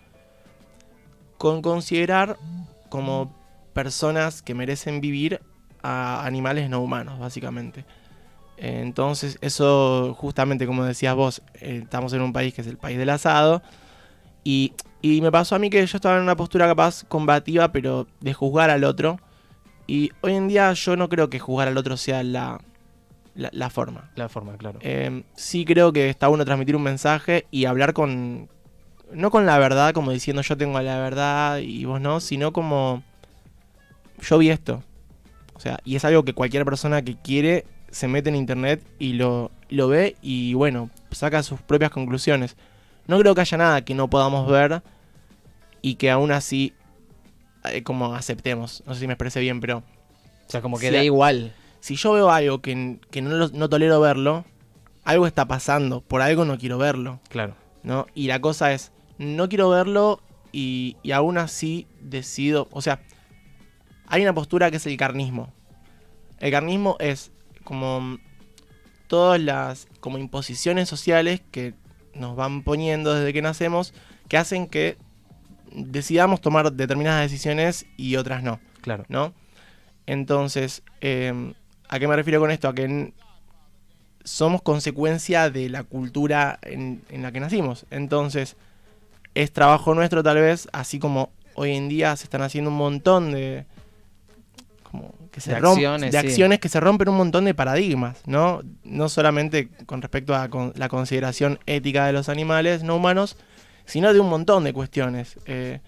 [1.38, 2.38] con considerar
[2.90, 3.34] como
[3.74, 5.40] personas que merecen vivir
[5.82, 7.86] a animales no humanos, básicamente.
[8.58, 12.98] Entonces, eso justamente como decías vos, eh, estamos en un país que es el país
[12.98, 13.62] del asado
[14.44, 18.08] Y, y me pasó a mí que yo estaba en una postura capaz combativa, pero
[18.22, 19.20] de juzgar al otro.
[19.88, 22.62] Y hoy en día yo no creo que juzgar al otro sea la,
[23.36, 24.12] la, la forma.
[24.16, 24.80] La forma, claro.
[24.82, 28.50] Eh, sí creo que está bueno transmitir un mensaje y hablar con...
[29.12, 33.04] No con la verdad, como diciendo yo tengo la verdad y vos no, sino como...
[34.22, 34.84] Yo vi esto.
[35.54, 39.14] O sea, y es algo que cualquier persona que quiere se mete en internet y
[39.14, 42.56] lo, lo ve y bueno, saca sus propias conclusiones.
[43.08, 44.82] No creo que haya nada que no podamos ver
[45.82, 46.74] y que aún así
[47.66, 48.84] eh, como aceptemos.
[48.86, 51.54] No sé si me expresé bien, pero o sea, como que Sí, da igual.
[51.80, 54.44] si yo veo algo que, que no, lo- no tolero verlo,
[55.04, 57.56] algo está pasando, por algo no quiero verlo, Claro.
[57.84, 58.08] ¿no?
[58.16, 63.02] Y la cosa es, no quiero verlo y, y aún así decido, o sea,
[64.08, 65.52] hay una postura que es el carnismo.
[66.40, 67.32] El carnismo es
[67.64, 68.18] como
[69.08, 71.74] todas las como imposiciones sociales que
[72.14, 73.94] nos van poniendo desde que nacemos
[74.28, 74.98] que hacen que
[75.76, 78.60] decidamos tomar determinadas decisiones y otras no.
[78.82, 79.06] Claro.
[79.08, 79.34] ¿no?
[80.06, 81.54] Entonces, eh,
[81.90, 82.68] ¿a qué me refiero con esto?
[82.68, 83.14] A que
[84.24, 87.86] somos consecuencia de la cultura en, en la que nacimos.
[87.90, 88.56] Entonces,
[89.36, 93.32] es trabajo nuestro tal vez, así como hoy en día se están haciendo un montón
[93.32, 93.66] de...
[94.94, 96.28] Como que se De acciones, de sí.
[96.28, 98.62] acciones que se rompen un montón de paradigmas, ¿no?
[98.84, 103.36] No solamente con respecto a con- la consideración ética de los animales no humanos,
[103.86, 105.38] sino de un montón de cuestiones.
[105.48, 105.80] eh,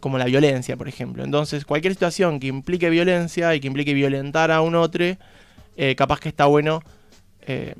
[0.00, 1.24] como la violencia, por ejemplo.
[1.24, 5.04] Entonces, cualquier situación que implique violencia y que implique violentar a un otro,
[5.76, 6.82] eh, capaz que está bueno
[7.46, 7.74] eh,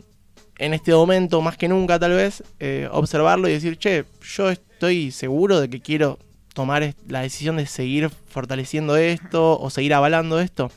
[0.59, 2.42] en este momento, más que nunca tal vez,
[2.90, 4.05] observarlo y decir, che,
[4.37, 6.18] yo estoy seguro de que quiero
[6.54, 10.70] tomar la decisión de seguir fortaleciendo esto o seguir avalando esto.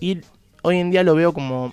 [0.00, 0.18] Y
[0.62, 1.72] hoy en día lo veo como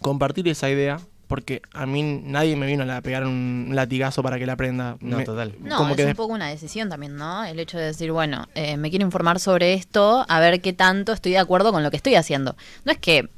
[0.00, 4.46] compartir esa idea, porque a mí nadie me vino a pegar un latigazo para que
[4.46, 4.96] la aprenda.
[5.00, 5.54] No, Me- total.
[5.60, 7.44] No, como es que un poco una decisión también, ¿no?
[7.44, 11.12] El hecho de decir, bueno, eh, me quiero informar sobre esto, a ver qué tanto
[11.12, 12.56] estoy de acuerdo con lo que estoy haciendo.
[12.84, 13.28] No es que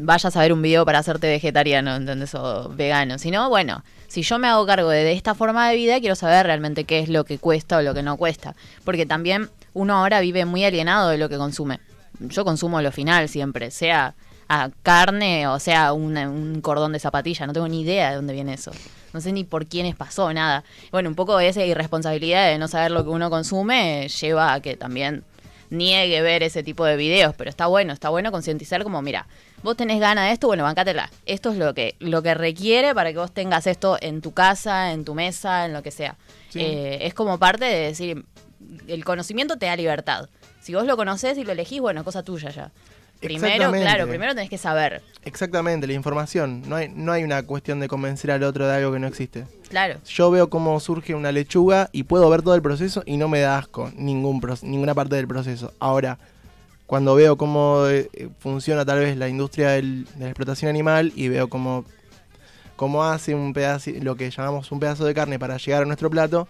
[0.00, 2.34] vayas a ver un video para hacerte vegetariano, ¿entendés?
[2.34, 6.14] O vegano, sino, bueno, si yo me hago cargo de, esta forma de vida, quiero
[6.14, 8.54] saber realmente qué es lo que cuesta o lo que no cuesta.
[8.84, 11.80] Porque también uno ahora vive muy alienado de lo que consume.
[12.20, 14.14] Yo consumo lo final siempre, sea
[14.50, 18.54] a carne o sea un cordón de zapatilla, no tengo ni idea de dónde viene
[18.54, 18.72] eso.
[19.12, 20.64] No sé ni por quiénes pasó, nada.
[20.90, 24.76] Bueno, un poco esa irresponsabilidad de no saber lo que uno consume lleva a que
[24.76, 25.24] también
[25.70, 29.26] niegue ver ese tipo de videos, pero está bueno, está bueno concientizar como, mira,
[29.62, 31.10] vos tenés ganas de esto, bueno, bancátela.
[31.26, 34.92] Esto es lo que, lo que requiere para que vos tengas esto en tu casa,
[34.92, 36.16] en tu mesa, en lo que sea.
[36.50, 36.60] Sí.
[36.60, 38.24] Eh, es como parte de decir,
[38.86, 40.28] el conocimiento te da libertad.
[40.60, 42.70] Si vos lo conocés y lo elegís, bueno, cosa tuya ya.
[43.20, 45.02] Primero, claro, primero tenés que saber.
[45.24, 46.62] Exactamente, la información.
[46.68, 49.44] No hay, no hay una cuestión de convencer al otro de algo que no existe.
[49.68, 49.98] Claro.
[50.06, 53.40] Yo veo cómo surge una lechuga y puedo ver todo el proceso y no me
[53.40, 55.72] da asco ningún ninguna parte del proceso.
[55.80, 56.18] Ahora,
[56.88, 59.82] cuando veo cómo eh, funciona tal vez la industria de
[60.18, 61.84] la explotación animal y veo cómo,
[62.76, 66.08] cómo hace un pedazo, lo que llamamos un pedazo de carne para llegar a nuestro
[66.08, 66.48] plato,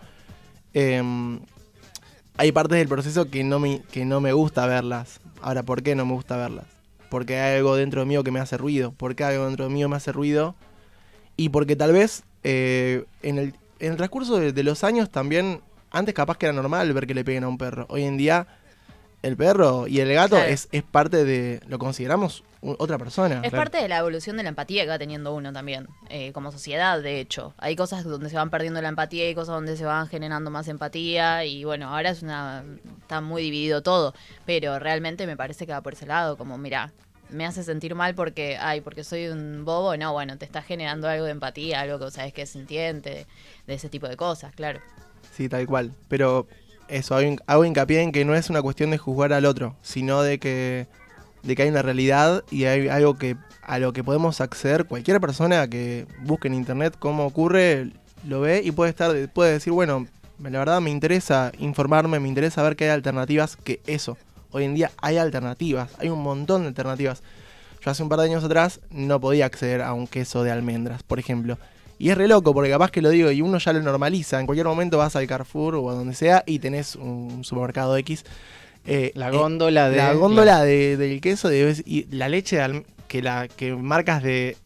[0.75, 1.41] em,
[2.37, 5.21] hay partes del proceso que no, me, que no me gusta verlas.
[5.43, 6.67] Ahora, ¿por qué no me gusta verlas?
[7.11, 8.95] Porque hay algo dentro mío que me hace ruido.
[8.97, 10.55] Porque algo dentro mío me hace ruido.
[11.37, 15.63] Y porque tal vez eh, en, el, en el transcurso de, de los años también,
[15.91, 17.87] antes capaz que era normal ver que le peguen a un perro.
[17.89, 18.47] Hoy en día,
[19.23, 20.51] el perro y el gato Claro.
[20.51, 23.41] es, es parte de, lo consideramos otra persona.
[23.45, 26.51] Es parte de la evolución de la empatía que va teniendo uno también, eh, como
[26.51, 27.55] sociedad, de hecho.
[27.59, 30.67] Hay cosas donde se van perdiendo la empatía y cosas donde se van generando más
[30.69, 32.65] empatía y bueno, ahora es una
[33.01, 36.93] está muy dividido todo, pero realmente me parece que va por ese lado, como mira,
[37.31, 41.09] me hace sentir mal porque, ay, porque soy un bobo, no, bueno, te está generando
[41.09, 43.27] algo de empatía, algo que sabes que es sintiente, de,
[43.67, 44.81] de ese tipo de cosas, claro.
[45.33, 45.93] Sí, tal cual.
[46.09, 46.49] Pero
[46.89, 49.77] eso, hago, hin- hago hincapié en que no es una cuestión de juzgar al otro,
[49.83, 50.87] sino de que,
[51.43, 55.21] de que hay una realidad y hay algo que a lo que podemos acceder cualquier
[55.21, 57.91] persona que busque en internet cómo ocurre,
[58.27, 60.07] lo ve y puede estar, puede decir, bueno,
[60.43, 64.17] la verdad me interesa informarme, me interesa ver que hay alternativas que eso.
[64.51, 67.23] Hoy en día hay alternativas, hay un montón de alternativas.
[67.85, 71.03] Yo hace un par de años atrás no podía acceder a un queso de almendras,
[71.03, 71.59] por ejemplo.
[71.99, 74.39] Y es re loco, porque capaz que lo digo y uno ya lo normaliza.
[74.39, 78.25] En cualquier momento vas al Carrefour o a donde sea y tenés un supermercado X.
[78.87, 79.97] eh, La eh, góndola de.
[79.97, 84.57] la góndola de- del queso de- y la leche de que la que marcas de,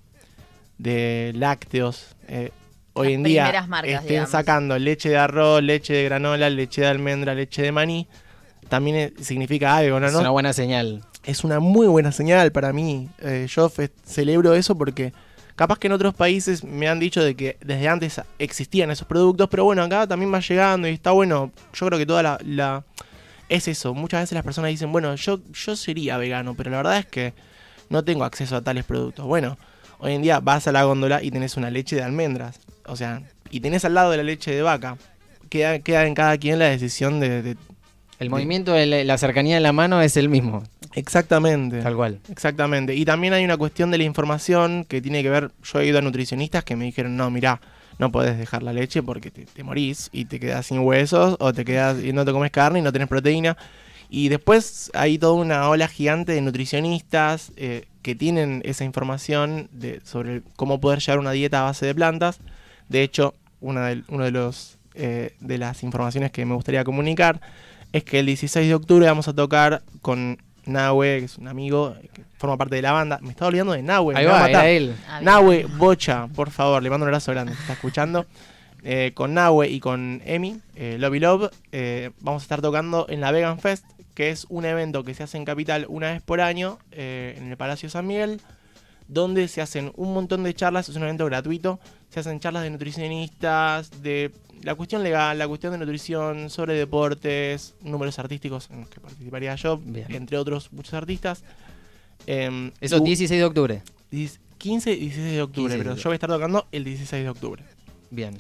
[0.79, 2.51] de lácteos eh,
[2.93, 4.31] hoy Las en día marcas, estén digamos.
[4.31, 8.07] sacando leche de arroz, leche de granola, leche de almendra, leche de maní,
[8.69, 10.07] también significa algo, ¿no?
[10.09, 11.03] Es una buena señal.
[11.25, 13.09] es una muy buena señal para mí.
[13.21, 13.71] Eh, yo
[14.05, 15.13] celebro eso porque
[15.57, 19.49] Capaz que en otros países me han dicho de que desde antes existían esos productos,
[19.51, 21.53] pero bueno, acá también va llegando y está bueno.
[21.75, 22.85] Yo creo que toda la...
[23.49, 26.99] es eso, muchas veces las personas dicen, bueno, yo, yo sería vegano, pero la verdad
[26.99, 27.35] es que
[27.91, 29.27] no tengo acceso a tales productos.
[29.27, 29.59] Bueno,
[29.99, 33.23] hoy en día vas a la góndola y tenés una leche de almendras, o sea,
[33.51, 34.97] y tenés al lado de la leche de vaca.
[35.51, 37.43] Queda, queda en cada quien la decisión de...
[37.43, 37.57] de-
[38.19, 40.63] El movimiento de la, cercanía en la mano es el mismo,
[40.95, 41.83] exactamente.
[41.83, 42.21] tal cual.
[42.31, 42.95] Exactamente.
[42.95, 45.51] Y también hay una cuestión de la información que tiene que ver.
[45.63, 47.61] Yo he ido a nutricionistas que me dijeron: no, mirá,
[47.99, 51.53] no podés dejar la leche porque te, te morís y te quedas sin huesos o
[51.53, 53.57] te quedas y no te comes carne y no tenés proteína.
[54.15, 60.03] Y después hay toda una ola gigante de nutricionistas eh, que tienen esa información de,
[60.05, 62.41] sobre cómo poder llevar una dieta a base de plantas.
[62.91, 67.41] De hecho, una uno de los eh, de las informaciones que me gustaría comunicar
[67.95, 71.95] es que el 16 de octubre vamos a tocar con Nahue, que es un amigo
[72.13, 73.19] que forma parte de la banda.
[73.23, 74.15] Me estaba olvidando de Nahue.
[74.17, 74.65] Ahí me va a matar.
[74.65, 74.95] era él.
[75.09, 75.21] Ah.
[75.21, 78.27] Nahue Bocha, por favor, le mando un abrazo grande, se está escuchando.
[78.85, 83.07] Eh, con Nahue y con Emi, eh, Love y Love, eh, vamos a estar tocando
[83.09, 86.23] en la Vegan Fest, que es un evento que se hace en Capital una vez
[86.23, 88.41] por año, eh, en el Palacio San Miguel,
[89.07, 91.79] donde se hacen un montón de charlas, es un evento gratuito,
[92.11, 97.75] se hacen charlas de nutricionistas, de la cuestión legal, la cuestión de nutrición, sobre deportes,
[97.83, 100.07] números artísticos en los que participaría yo, Bien.
[100.15, 101.43] entre otros muchos artistas.
[102.27, 103.83] Em, Eso es y- 16 de octubre.
[104.11, 106.03] 10 15 y 16 de octubre, 15 de pero octubre.
[106.05, 107.65] yo voy a estar tocando el 16 de octubre.
[108.11, 108.37] Bien.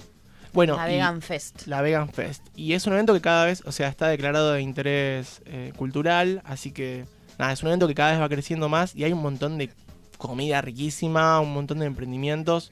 [0.53, 1.67] Bueno, La Vegan Fest.
[1.67, 2.45] la Vegan Fest.
[2.55, 6.43] Y es un evento que cada vez, o sea, está declarado de interés eh, cultural,
[6.45, 7.07] así que
[7.39, 9.71] nada, es un evento que cada vez va creciendo más y hay un montón de
[10.19, 12.71] comida riquísima, un montón de emprendimientos.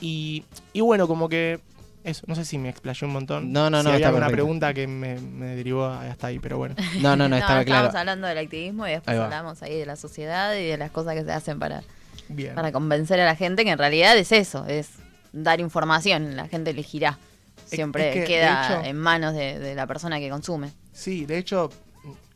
[0.00, 1.60] Y, y bueno, como que
[2.04, 3.52] eso, no sé si me explayé un montón.
[3.52, 4.32] No, no, si no, había perfecto.
[4.32, 6.74] pregunta que me, me derivó hasta ahí, pero bueno.
[7.00, 7.86] No, no, no, estaba claro.
[7.88, 10.90] estábamos hablando del activismo y después Ahí hablamos ahí de la sociedad y de las
[10.90, 11.82] cosas que se hacen para,
[12.28, 12.54] Bien.
[12.54, 14.90] para convencer a la gente que en realidad es eso, es
[15.32, 17.18] dar información, la gente elegirá.
[17.66, 20.70] Siempre es que, de queda hecho- en manos de, de la persona que consume.
[20.92, 21.70] Sí, de hecho,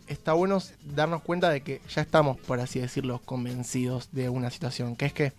[0.07, 4.97] está bueno darnos cuenta de que ya estamos, por así decirlo, convencidos de una situación.
[4.97, 5.33] Que es que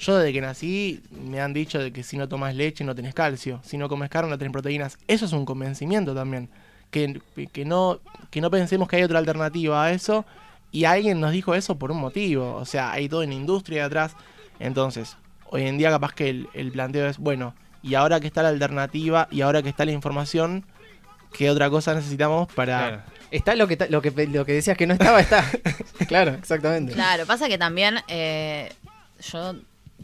[0.00, 3.12] yo desde que nací me han dicho de que si no tomas leche no tenés
[3.14, 4.96] calcio, si no comes carne no tenés proteínas.
[5.06, 6.48] Eso es un convencimiento también.
[6.90, 7.20] Que,
[7.52, 10.24] que, no, que no pensemos que hay otra alternativa a eso.
[10.72, 12.54] Y alguien nos dijo eso por un motivo.
[12.56, 14.14] O sea, hay toda una industria detrás.
[14.58, 18.42] Entonces, hoy en día capaz que el, el planteo es, bueno, y ahora que está
[18.42, 20.64] la alternativa y ahora que está la información,
[21.32, 22.78] ¿qué otra cosa necesitamos para...
[22.78, 23.02] Claro.
[23.30, 25.44] Está lo que, ta- lo, que, lo que decías que no estaba, está.
[26.08, 26.92] claro, exactamente.
[26.94, 28.72] Claro, pasa que también eh,
[29.30, 29.54] yo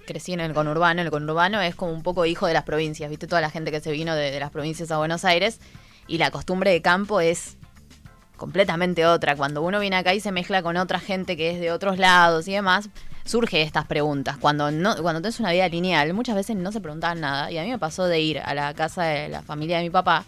[0.07, 3.27] crecí en el conurbano, el conurbano es como un poco hijo de las provincias, ¿viste?
[3.27, 5.61] Toda la gente que se vino de, las provincias a Buenos Aires
[6.07, 7.57] y la costumbre de campo es
[8.37, 9.37] completamente otra.
[9.37, 12.49] Cuando uno viene acá y se mezcla con otra gente que es de otros lados
[12.49, 12.88] y demás,
[13.25, 14.37] surge estas preguntas.
[14.38, 17.51] Cuando no, cuando tenés una vida lineal, muchas veces no se preguntaban nada.
[17.51, 19.90] Y a mí me pasó de ir a la casa de la familia de mi
[19.90, 20.25] papá,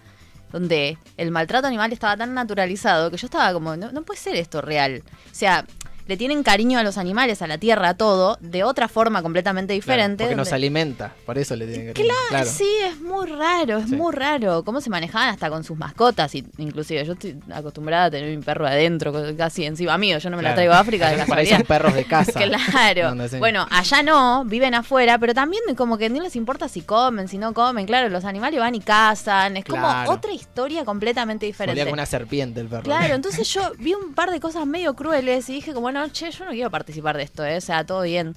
[0.52, 4.60] donde el maltrato animal estaba tan naturalizado que yo estaba como, no puede ser esto
[4.60, 5.02] real.
[5.30, 5.64] O sea,
[6.08, 9.74] le tienen cariño a los animales, a la tierra, a todo, de otra forma completamente
[9.74, 10.24] Claro, diferente.
[10.24, 12.50] porque nos alimenta, por eso le tienen que Claro, claro.
[12.50, 13.94] sí, es muy raro, es Sí.
[13.96, 14.64] muy raro.
[14.64, 17.04] Cómo se manejaban hasta con sus mascotas, y- inclusive.
[17.04, 20.18] Yo estoy acostumbrada a tener mi perro adentro, casi encima mío.
[20.18, 20.56] Yo no me la Claro.
[20.56, 21.64] traigo a África de casualidad.
[21.66, 22.32] perros de casa.
[22.48, 23.14] Claro.
[23.38, 27.36] Bueno, allá no, viven afuera, pero también como que no les importa si comen, si
[27.38, 27.86] no comen.
[27.86, 29.56] Claro, los animales van y cazan.
[29.58, 30.10] Es como Claro.
[30.12, 31.82] otra historia completamente diferente.
[31.82, 32.82] como una serpiente el perro.
[32.84, 36.30] Claro, entonces yo vi un par de cosas medio crueles y dije como, no, che,
[36.30, 37.56] yo no quiero participar de esto, ¿eh?
[37.56, 38.34] o sea, todo bien.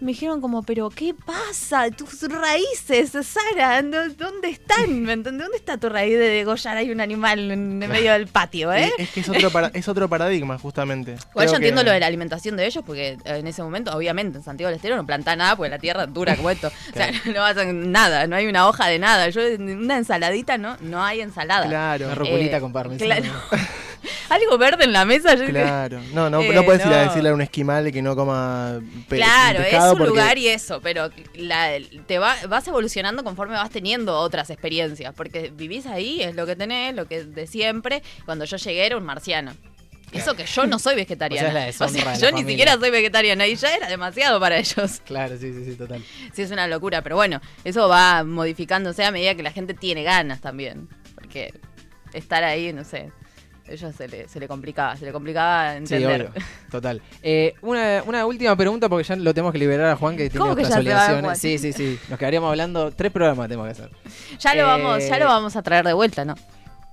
[0.00, 1.88] Me dijeron como, pero ¿qué pasa?
[1.90, 5.06] Tus raíces, Sara, ¿dó- ¿dónde están?
[5.22, 8.92] ¿Dónde está tu raíz de degollar ahí un animal en el medio del patio, eh?
[8.98, 11.14] Es que es otro, para- es otro paradigma, justamente.
[11.32, 13.96] Creo yo que- entiendo lo de la alimentación de ellos, porque eh, en ese momento,
[13.96, 16.68] obviamente, en Santiago del Estero no planta nada, porque la tierra es dura como esto.
[16.90, 19.28] O sea, no vas a nada, no hay una hoja de nada.
[19.28, 21.68] Yo, una ensaladita, no, no hay ensalada.
[21.68, 23.14] Claro, Una Eh, con parmesano.
[23.14, 23.32] claro.
[24.28, 26.00] Algo verde en la mesa, yo claro.
[26.12, 29.16] No, no, Eh, no puedes ir a decirle a un esquimal que no coma pe-
[29.16, 33.70] Claro, es un porque- lugar y eso, pero la- te va, vas evolucionando conforme vas
[33.70, 38.02] teniendo otras experiencias, porque vivís ahí, es lo que tenés, lo que de siempre.
[38.24, 39.52] Cuando yo llegué era un marciano.
[40.12, 41.48] Eso que yo no soy vegetariana.
[41.48, 42.48] O sea, es la de la yo ni familia.
[42.50, 45.00] siquiera soy vegetariana y ya era demasiado para ellos.
[45.04, 46.04] Claro, sí, sí, sí, total.
[46.32, 50.04] Sí, es una locura, pero bueno, eso va modificándose a medida que la gente tiene
[50.04, 50.88] ganas también.
[51.16, 51.52] Porque
[52.12, 53.10] estar ahí, no sé,
[53.66, 56.30] a ellos se le, se le complicaba, se le complicaba Sí, entender.
[56.30, 56.42] obvio.
[56.70, 57.00] Total.
[57.22, 60.38] Eh, una, una última pregunta porque ya lo tenemos que liberar a Juan que tiene
[60.40, 61.38] ¿Cómo que otras va, obligaciones.
[61.38, 61.98] Sí, sí, sí.
[62.08, 62.90] Nos quedaríamos hablando.
[62.90, 63.90] Tres programas tenemos que hacer.
[64.38, 66.34] ya lo Eh, vamos, ya lo vamos a traer de vuelta, ¿no?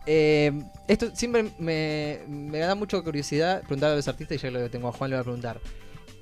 [0.07, 0.51] Eh,
[0.88, 4.88] esto siempre me, me da mucha curiosidad preguntar a los artistas y ya lo tengo
[4.88, 5.60] a Juan, le voy a preguntar.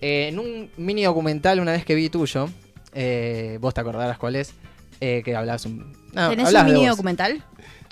[0.02, 2.50] Eh, en un mini documental una vez que vi tuyo,
[2.94, 4.54] eh, vos te acordarás cuál es,
[5.02, 5.94] eh, que hablabas un...
[6.14, 7.44] no, ¿Tenés un mini documental?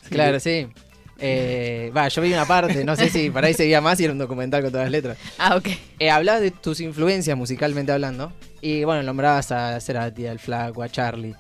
[0.10, 0.68] Claro, sí.
[1.20, 4.14] Eh, Va, yo vi una parte, no sé si por ahí seguía más y era
[4.14, 5.18] un documental con todas las letras.
[5.38, 5.68] Ah, ok.
[6.00, 8.32] Eh, hablabas de tus influencias musicalmente hablando.
[8.62, 11.36] Y bueno, nombrabas a Cerati, al Flaco, a Charlie.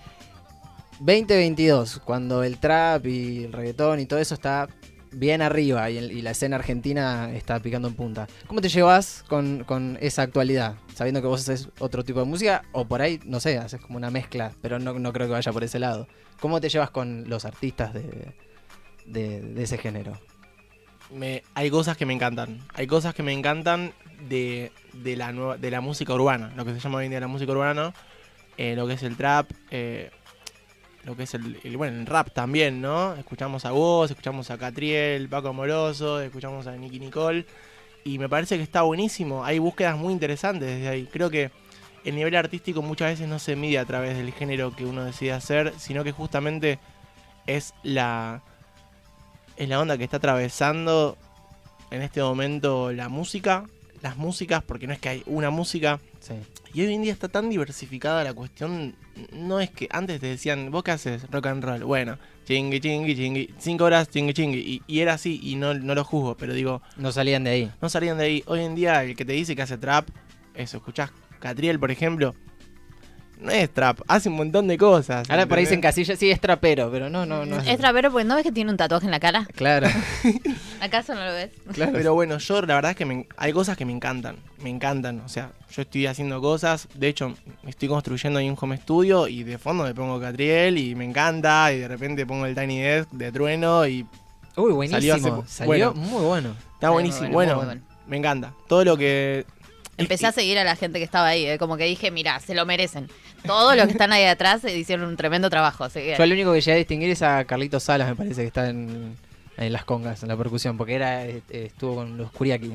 [1.00, 4.68] 2022, cuando el trap y el reggaetón y todo eso está
[5.12, 8.28] bien arriba y, el- y la escena argentina está picando en punta.
[8.48, 10.76] ¿Cómo te llevas con, con esa actualidad?
[10.96, 13.98] Sabiendo que vos haces otro tipo de música o por ahí, no sé, haces como
[13.98, 16.08] una mezcla, pero no, no creo que vaya por ese lado.
[16.40, 18.34] ¿Cómo te llevas con los artistas de,
[19.08, 20.20] de- ese género?
[21.54, 22.60] Hay cosas que me encantan.
[22.74, 23.94] Hay cosas que me encantan
[24.28, 27.20] de, de la nueva, de la música urbana, lo que se llama hoy en día
[27.20, 27.94] la música urbana,
[28.58, 30.12] eh, lo que es el trap, eh,
[31.06, 33.16] lo que es el, el- bueno, el rap también, ¿no?
[33.16, 37.46] Escuchamos a vos, escuchamos a Catriel, Paco Moroso, escuchamos a Nicky Nicole
[38.04, 39.46] y me parece que está buenísimo.
[39.46, 41.08] Hay búsquedas muy interesantes desde ahí.
[41.12, 41.52] Creo que
[42.04, 45.32] el nivel artístico muchas veces no se mide a través del género que uno decide
[45.34, 46.80] hacer, sino que justamente
[47.46, 48.42] es la
[49.58, 51.18] es la onda que está atravesando
[51.92, 53.66] en este momento la música,
[54.02, 56.00] las músicas, porque no es que hay una música.
[56.20, 56.34] Sí.
[56.74, 58.96] Y hoy en día está tan diversificada la cuestión.
[59.32, 61.24] No es que antes te decían, ¿vos qué haces?
[61.32, 61.84] Rock and roll.
[61.84, 63.54] Bueno, chingui, chingui, chingui.
[63.58, 64.60] Cinco horas, chingui, chingui.
[64.60, 67.72] Y, y era así, y no, no lo juzgo, pero digo, No salían de ahí.
[67.82, 68.44] no salían de ahí.
[68.48, 70.10] Hoy en día, el que te dice que hace trap,
[70.54, 72.36] eso, escuchás Catriel, por ejemplo.
[73.40, 75.30] No es trap, hace un montón de cosas.
[75.30, 75.96] Ahora por ahí se ¿entendés?
[76.00, 77.58] encasilla, sí, es trapero, pero no, no, no.
[77.60, 79.48] Es trapero porque no ves que tiene un tatuaje en la cara.
[79.56, 79.88] Claro,
[80.82, 81.52] ¿Acaso no lo ves?
[81.74, 81.92] claro.
[81.94, 85.20] Pero bueno, yo la verdad es que me- hay cosas que me encantan, me encantan.
[85.22, 87.36] O sea, yo estoy haciendo cosas, de hecho,
[87.68, 91.72] estoy construyendo ahí un home studio y de fondo me pongo Catriel y me encanta.
[91.74, 94.06] Y de repente pongo el Tiny Desk de Trueno y
[94.56, 95.44] Uy, buenísimo.
[95.48, 96.56] Salió muy bueno.
[96.74, 97.30] está Muy buenísimo.
[97.30, 97.82] bueno, Bueno, muy bueno.
[98.08, 98.54] me encanta.
[98.68, 99.46] Todo lo que.
[100.00, 102.54] Empecé a seguir a la gente que estaba ahí, eh, como que dije, mira, se
[102.54, 103.10] lo merecen.
[103.46, 105.84] Todos los que están ahí atrás hicieron un tremendo trabajo.
[105.86, 108.42] Así que Yo el único que llegué a distinguir es a Carlitos Salas, me parece
[108.42, 109.16] que está en,
[109.58, 112.74] en las congas, en la percusión, porque era eh, estuvo con los Kuriaki.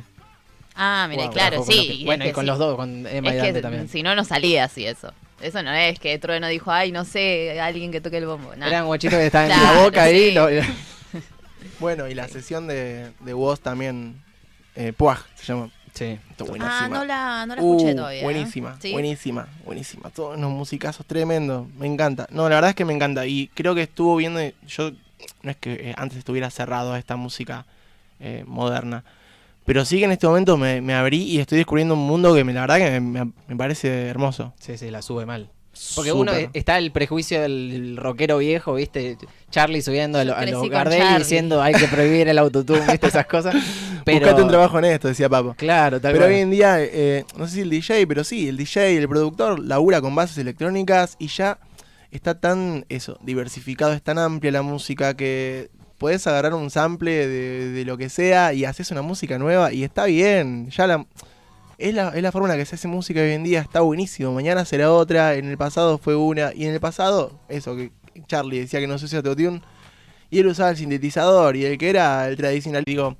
[0.74, 1.98] Ah, mira, Wow, claro, sí.
[1.98, 2.46] que- bueno, y con sí.
[2.46, 3.88] los dos, con Emma y Dante que también.
[3.88, 5.12] si no, no salía así eso.
[5.42, 8.54] Eso no es que Trueno dijo, ay, no sé, alguien que toque el bombo.
[8.56, 8.68] Nah.
[8.68, 10.30] Eran guachitos que estaban en la boca ahí.
[10.32, 10.48] lo-
[11.80, 14.22] Bueno, y la sesión de, de Woz también.
[14.74, 15.68] Eh, Puaj se llama.
[15.92, 16.18] Sí.
[16.30, 16.84] Está buenísima.
[16.84, 18.20] ah, no la, no la escuché Uh, todavía.
[18.20, 18.24] ¿eh?
[18.24, 18.92] Buenísima, ¿Sí?
[18.92, 20.10] buenísima, buenísima.
[20.10, 21.66] Todos unos musicazos tremendos.
[21.78, 22.26] Me encanta.
[22.30, 23.26] No, la verdad es que me encanta.
[23.26, 24.40] Y creo que estuvo viendo.
[24.66, 24.90] Yo
[25.42, 27.64] no es que eh, antes estuviera cerrado a esta música
[28.20, 29.04] eh, moderna.
[29.64, 32.42] Pero sí que en este momento me, me abrí y estoy descubriendo un mundo que
[32.42, 34.52] me, la verdad que me, me- me parece hermoso.
[34.58, 35.50] Sí, sí, la sube mal.
[35.94, 36.50] Porque uno Súper.
[36.52, 39.16] está el prejuicio del rockero viejo, ¿viste?
[39.50, 41.18] Charlie subiendo a, lo- a los Gardel Charlie.
[41.18, 43.06] diciendo hay que prohibir el autotune, ¿viste?
[43.08, 43.54] Esas cosas.
[44.04, 45.54] Pero, Buscate un trabajo en esto, decía Papo.
[45.56, 46.34] Claro, tal Pero cual.
[46.34, 49.60] hoy en día, eh, no sé si el DJ, pero sí, el DJ, el productor,
[49.60, 51.58] labura con bases electrónicas y ya
[52.10, 57.70] está tan, eso, diversificado, es tan amplia la música que podés agarrar un sample de,
[57.70, 60.68] de lo que sea y haces una música nueva y está bien.
[60.70, 61.06] Ya la,
[61.88, 63.80] es, la, es la forma en la que se hace música hoy en día, está
[63.80, 64.32] buenísimo.
[64.32, 67.92] Mañana será otra, en el pasado fue una, y en el pasado, eso, que
[68.26, 69.60] Charlie decía que no se usa autotune,
[70.30, 73.16] y él usaba el sintetizador y el que era el tradicional, digo.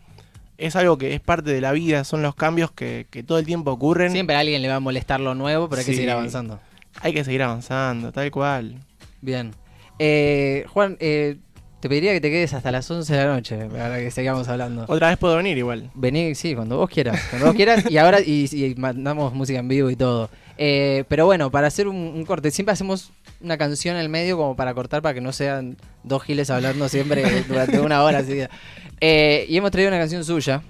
[0.58, 3.46] Es algo que es parte de la vida, son los cambios que, que todo el
[3.46, 4.12] tiempo ocurren.
[4.12, 6.60] Siempre a alguien le va a molestar lo nuevo, pero hay que seguir avanzando.
[7.00, 8.76] Hay que seguir avanzando, tal cual.
[9.22, 9.50] Bien.
[9.98, 11.38] Eh, Juan, eh,
[11.82, 14.84] te pediría que te quedes hasta las 11 de la noche para que sigamos hablando.
[14.86, 15.90] Otra vez puedo venir igual.
[15.94, 17.20] Vení, sí, cuando vos quieras.
[17.28, 17.90] Cuando vos quieras.
[17.90, 20.30] Y ahora y, y mandamos música en vivo y todo.
[20.58, 24.36] Eh, pero bueno, para hacer un, un corte, siempre hacemos una canción en el medio
[24.36, 28.48] como para cortar, para que no sean dos giles hablando siempre durante una hora seguida.
[29.00, 30.62] Eh, y hemos traído una canción suya,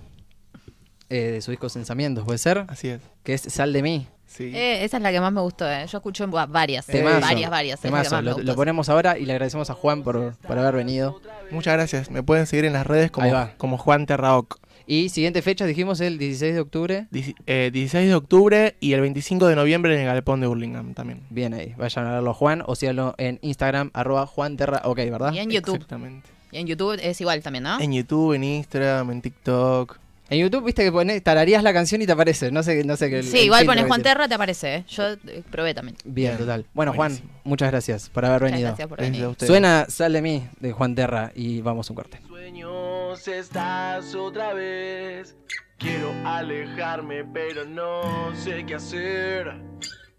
[1.10, 2.64] eh, de su disco Sensamientos, ¿puede ser?
[2.68, 3.02] Así es.
[3.22, 4.06] Que es Sal de mí.
[4.32, 4.50] Sí.
[4.54, 5.70] Eh, esa es la que más me gustó.
[5.70, 5.84] eh.
[5.86, 7.20] Yo escucho va- varias, Temazo.
[7.20, 7.80] varias, varias.
[7.80, 8.22] Temazo.
[8.22, 11.20] más Lo, ponemos ahora y le agradecemos a Juan por, por haber venido.
[11.50, 12.10] Muchas gracias.
[12.10, 14.58] Me pueden seguir en las redes como, como Juan Terraoc.
[14.84, 17.06] Y siguiente fecha, dijimos el 16 de octubre.
[17.12, 20.92] Dici- eh, 16 de octubre y el 25 de noviembre en el Galpón de Burlingame
[20.94, 21.20] también.
[21.30, 24.96] Bien ahí, vayan a verlo a Juan o síganlo en Instagram, arroba Juan Terra, ok,
[24.96, 25.32] ¿verdad?
[25.32, 25.74] Y en YouTube.
[25.76, 26.28] Exactamente.
[26.50, 27.80] Y en YouTube es igual también, ¿no?
[27.80, 29.98] En YouTube, en Instagram, en TikTok.
[30.32, 33.10] En YouTube, viste que pones, tararías la canción y te aparece, no sé, no sé
[33.10, 33.22] qué.
[33.22, 34.02] Sí, el igual pones Juan.
[34.02, 34.76] Terra, te aparece.
[34.76, 34.84] eh.
[34.88, 35.94] Yo eh, probé también.
[36.04, 36.64] Bien, total.
[36.72, 37.28] Bueno, buenísimo.
[37.28, 38.68] Juan, muchas gracias por haber Muchas venido.
[38.70, 39.28] gracias por venir.
[39.38, 42.18] Suena Sal de mí de Juan Terra y vamos a un corte.
[42.26, 45.36] Sueños estás otra vez.
[45.76, 49.52] Quiero alejarme, pero no sé qué hacer.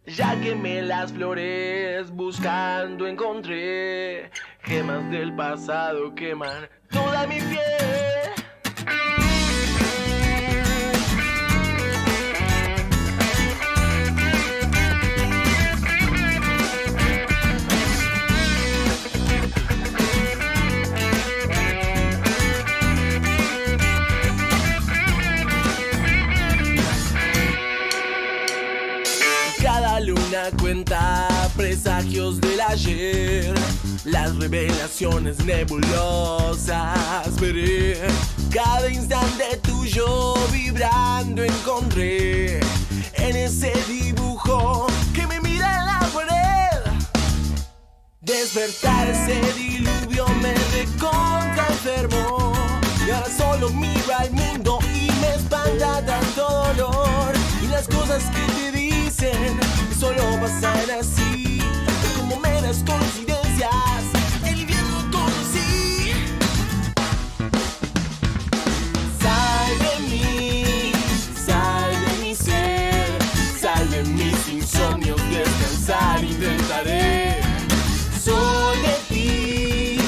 [0.06, 4.30] Ya quemé las flores, buscando encontré
[4.62, 7.93] gemas del pasado queman toda mi piel.
[30.52, 33.54] Cuenta presagios del ayer,
[34.04, 36.96] las revelaciones nebulosas.
[37.40, 38.02] Veré
[38.54, 42.60] cada instante tuyo vibrando encontré
[43.14, 46.92] en ese dibujo que me mira en la pared.
[48.22, 52.54] Despertar ese diluvio me recontra enfermo
[53.08, 57.34] y ahora solo miro al mundo y me espanta tanto dolor
[57.64, 59.63] y las cosas que te dicen
[60.04, 61.60] solo pasan así
[62.18, 64.04] como meras coincidencias.
[64.46, 66.12] El invierno conocí.
[69.22, 70.92] Sal de mí,
[71.48, 73.18] sal de mi ser,
[73.62, 77.38] sal de mis insomnios, descansar intentaré.
[78.22, 80.00] Sol de ti,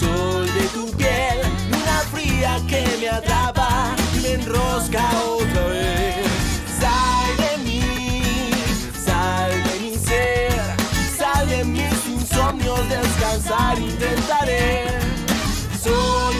[0.00, 1.38] sol de tu piel,
[1.72, 6.29] luna fría que me atrapa me enrosca otra vez.
[12.88, 14.86] Descansar intentaré.
[15.82, 16.34] Sol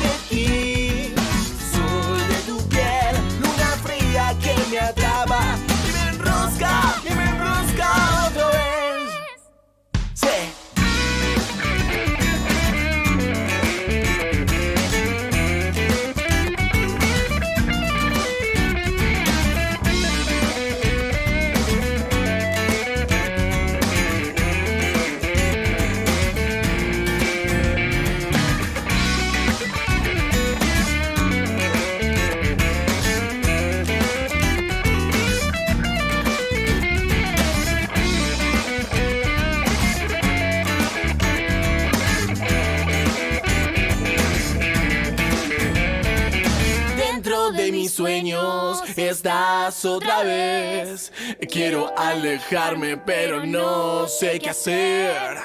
[48.01, 51.13] sueños estás otra vez.
[51.51, 55.37] Quiero alejarme, pero no sé qué hacer.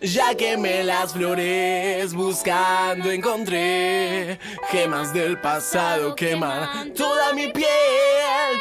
[0.00, 4.38] Ya que me las flores buscando encontré
[4.70, 7.66] gemas del pasado queman toda mi piel.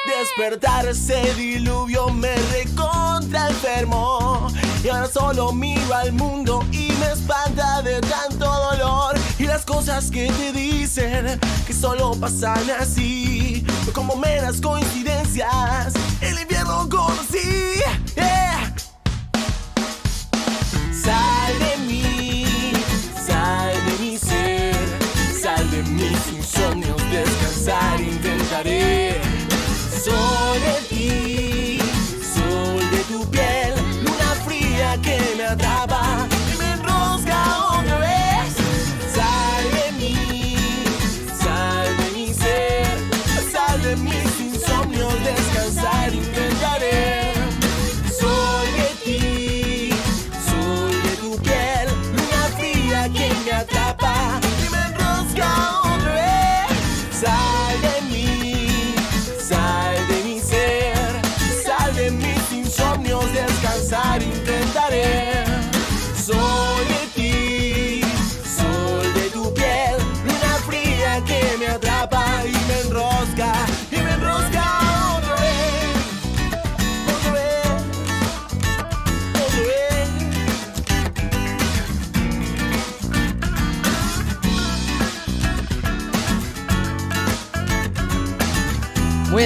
[0.08, 4.48] Despertar ese diluvio me recontra enfermo.
[4.84, 9.13] Y ahora solo miro al mundo y me espanta de tanto dolor.
[9.66, 15.94] Cosas que te dicen que solo pasan así, como meras coincidencias.
[16.22, 17.80] El invierno conocí.
[18.16, 18.63] Yeah.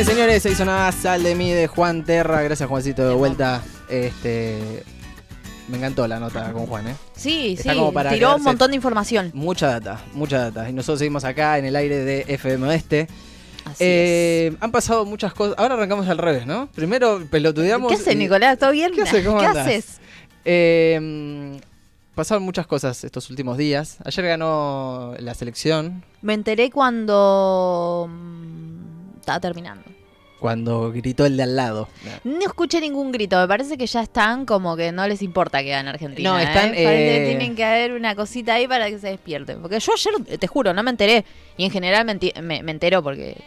[0.07, 2.41] Señores, se hizo nada Sal de mí de Juan Terra.
[2.43, 3.61] Gracias, Juancito, de vuelta.
[3.89, 4.83] Este.
[5.67, 6.95] Me encantó la nota con Juan, ¿eh?
[7.15, 9.31] Sí, Está sí, como para tiró un montón de información.
[9.33, 10.69] Mucha data, mucha data.
[10.69, 13.07] Y nosotros seguimos acá en el aire de FM Oeste.
[13.65, 15.55] Así Eh, han pasado muchas cosas.
[15.57, 16.67] Ahora arrancamos al revés, ¿no?
[16.73, 17.89] Primero pelotudeamos.
[17.89, 18.57] ¿Qué haces, y- Nicolás?
[18.57, 18.93] ¿Todo bien?
[18.93, 19.25] ¿Qué haces?
[19.25, 19.67] ¿Cómo ¿Qué andás?
[19.67, 19.99] haces?
[20.45, 23.97] Eh, mm, pasaron muchas cosas estos últimos días.
[24.05, 29.83] Ayer ganó la selección Me enteré cuando mm, estaba terminando.
[30.39, 31.87] Cuando gritó el de al lado.
[32.23, 35.69] No escuché ningún grito, me parece que ya están como que no les importa que
[35.69, 36.29] gane Argentina.
[36.31, 36.83] No, están, ¿eh?
[36.83, 39.61] Parece que eh, tienen que haber una cosita ahí para que se despierten.
[39.61, 41.25] Porque yo ayer, te juro, no me enteré.
[41.57, 43.37] Y en general me, me, me entero porque...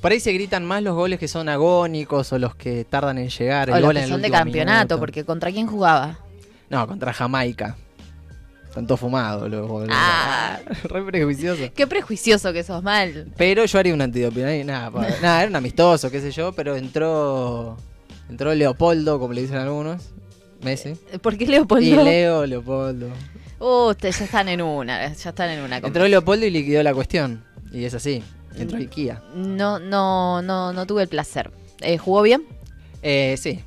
[0.00, 3.28] Por ahí se gritan más los goles que son agónicos o los que tardan en
[3.28, 3.68] llegar.
[3.68, 4.98] El O los gol que en el son de último campeonato, minuto.
[4.98, 6.18] porque ¿contra quién jugaba?
[6.70, 7.76] No, contra Jamaica.
[8.74, 9.90] Tanto fumado los goles.
[9.92, 10.58] Ah.
[10.84, 11.62] Re prejuicioso.
[11.74, 13.26] Qué prejuicioso que sos mal.
[13.36, 14.90] Pero yo haría un antidoping nada,
[15.22, 17.76] nada, era un amistoso, qué sé yo, pero entró
[18.28, 20.10] entró Leopoldo, como le dicen algunos,
[20.62, 20.92] Messi.
[21.20, 21.84] ¿Por qué Leopoldo?
[21.84, 23.08] Y Leo, Leopoldo.
[23.58, 25.78] Uh, ustedes ya están en una, ya están en una.
[25.78, 27.44] Entró Leopoldo y liquidó la cuestión.
[27.72, 28.22] Y es así.
[28.56, 28.82] Entró Mm.
[28.82, 29.22] Ikea.
[29.34, 31.50] No, no, no, no tuve el placer.
[31.80, 32.44] Eh, ¿Jugó bien?
[33.02, 33.60] Eh, sí.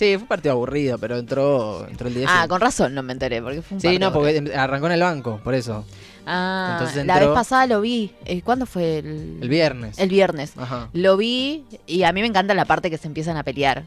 [0.00, 2.26] Sí, fue un partido aburrido, pero entró, entró el 10.
[2.32, 4.58] Ah, con razón no me enteré, porque fue un Sí, no, porque aburrido.
[4.58, 5.84] arrancó en el banco, por eso.
[6.24, 8.14] Ah, entonces la vez entró- pasada lo vi.
[8.24, 9.00] Eh, ¿Cuándo fue?
[9.00, 9.98] El, El viernes.
[9.98, 10.54] El viernes.
[10.56, 10.88] Ajá.
[10.94, 13.84] Lo vi y a mí me encanta la parte que se empiezan a pelear.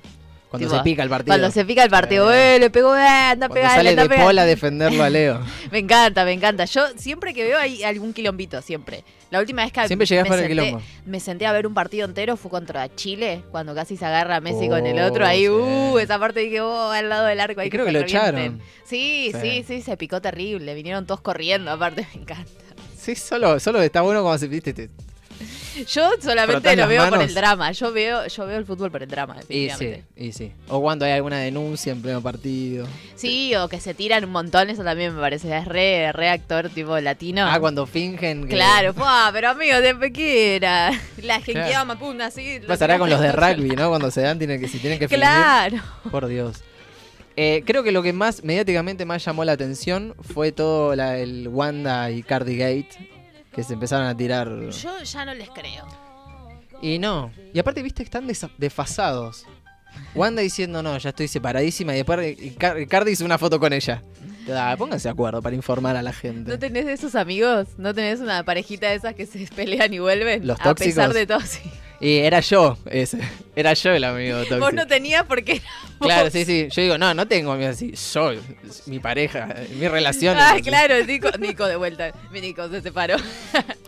[0.54, 1.34] Cuando Tipo, se pica el partido.
[1.34, 2.58] Cuando se pica el partido, Eh.
[2.58, 4.26] eh, le pegó, eh, anda a pegarle, sale anda a de pegarle.
[4.28, 5.40] Paul a defenderlo a Leo.
[5.72, 6.66] Me encanta, me encanta.
[6.66, 9.04] Yo siempre que veo hay algún quilombito, siempre.
[9.32, 10.82] La última vez que Siempre me para el senté- quilombo.
[11.08, 14.70] Me senté a ver un partido entero, fue contra Chile, cuando casi se agarra Messi
[14.70, 15.26] con el Oh, otro.
[15.26, 15.50] Ahí, sí.
[15.50, 17.60] uh, esa parte dije, oh, al lado del arco.
[17.60, 18.36] ahí Y creo se que lo revienten.
[18.36, 18.62] echaron.
[18.86, 19.40] Sí, Sí.
[19.42, 20.76] sí, sí, se picó terrible.
[20.76, 22.52] Vinieron todos corriendo, aparte, me encanta.
[22.96, 24.72] Sí, solo, solo está bueno cuando se viste.
[24.72, 24.92] te-
[25.88, 27.72] Yo solamente lo veo por el drama.
[27.72, 30.04] Yo veo, yo veo el fútbol por el drama, Y definitivamente.
[30.18, 30.52] sí, y sí.
[30.70, 32.88] O cuando hay alguna denuncia en pleno partido.
[33.16, 35.56] Sí, o que se tiran un montón, eso también me parece.
[35.58, 37.46] Es re, re actor tipo latino.
[37.48, 38.48] Ah, cuando fingen.
[38.48, 39.30] que- Claro, ¡fua!
[39.34, 40.92] pero amigo, de qué era.
[41.22, 41.68] La gente Claro.
[41.70, 42.60] quedaba mapunda así.
[42.68, 43.90] Pasará con los de rugby, ¿no?
[43.90, 45.24] Cuando se dan, tienen que, si tienen que fingir.
[45.24, 45.78] Claro.
[46.12, 46.62] Por Dios.
[47.36, 51.48] Eh, creo que lo que más mediáticamente más llamó la atención fue todo la- el
[51.48, 52.90] Wanda y Cardi Gate.
[53.54, 54.50] Que se empezaron a tirar.
[54.70, 55.86] Yo ya no les creo.
[56.82, 57.32] Y no.
[57.54, 58.28] Y aparte, viste, están
[58.58, 59.46] desfasados.
[60.16, 61.94] Wanda diciendo, no, ya estoy separadísima.
[61.94, 64.02] Y después Car- Cardi hizo una foto con ella.
[64.52, 66.52] Ah, pónganse de acuerdo para informar a la gente.
[66.52, 67.68] ¿No tenés de esos amigos?
[67.78, 70.46] ¿No tenés una parejita de esas que se pelean y vuelven?
[70.46, 71.14] ¿Los A pesar tóxicos?
[71.14, 71.62] de todo, sí.
[72.04, 73.18] Y era yo, ese.
[73.56, 74.60] Era yo el amigo tóxico.
[74.60, 75.66] Vos no tenías porque era
[76.00, 76.08] vos.
[76.08, 76.68] Claro, sí, sí.
[76.72, 77.94] Yo digo, no, no tengo amigos así.
[78.12, 78.32] Yo,
[78.88, 80.36] mi pareja, mi relación.
[80.40, 82.12] Ah, claro, Nico, Nico de vuelta.
[82.32, 83.16] Mi Nico se separó.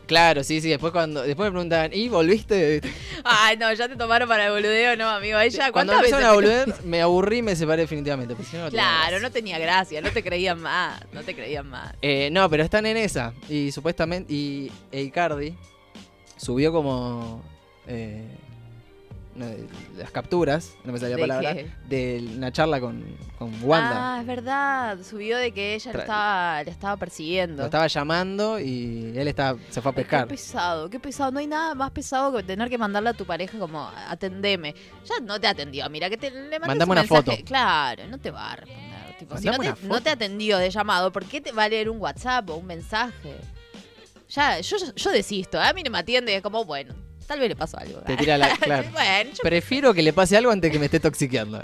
[0.05, 0.69] Claro, sí, sí.
[0.69, 2.79] Después cuando después me preguntaban, ¿y volviste?
[3.23, 5.39] Ay, no, ya te tomaron para el boludeo, no, amigo.
[5.39, 8.35] Ella, Cuando ¿cuántas empezaron a volver, me aburrí y me separé definitivamente.
[8.35, 11.33] porque si no, no tenía Claro, no tenía gracia, no te creían más, no te
[11.33, 11.95] creían más.
[12.03, 13.33] Eh, no, pero están en esa.
[13.49, 14.31] Y supuestamente.
[14.31, 15.55] Y e Icardi
[16.37, 17.54] subió como.
[17.87, 18.27] Eh,
[19.97, 21.71] las capturas, no me salía la ¿De palabra, qué?
[21.89, 23.03] de una charla con,
[23.37, 24.15] con Wanda.
[24.15, 27.57] Ah, es verdad, subió de que ella lo estaba, le estaba persiguiendo.
[27.57, 30.27] Lo estaba llamando y él estaba, se fue a Ay, pescar.
[30.27, 31.31] Qué pesado, qué pesado.
[31.31, 34.73] No hay nada más pesado que tener que mandarle a tu pareja como, atendeme.
[35.03, 37.33] Ya no te atendió, mira, que te, le Mandame un una foto.
[37.43, 39.15] Claro, no te va a responder.
[39.19, 41.99] Tipo, si no te, no atendió de llamado, ¿por qué te va a leer un
[41.99, 43.35] WhatsApp o un mensaje?
[44.29, 45.59] Ya, yo, yo desisto.
[45.59, 46.93] A mí no me atiende, es como, bueno,
[47.25, 47.99] tal vez le pasó algo.
[48.01, 48.49] Te tira la.
[48.59, 48.89] Claro.
[48.91, 51.61] bueno, yo- Prefiero que le pase algo antes que me esté toxiqueando.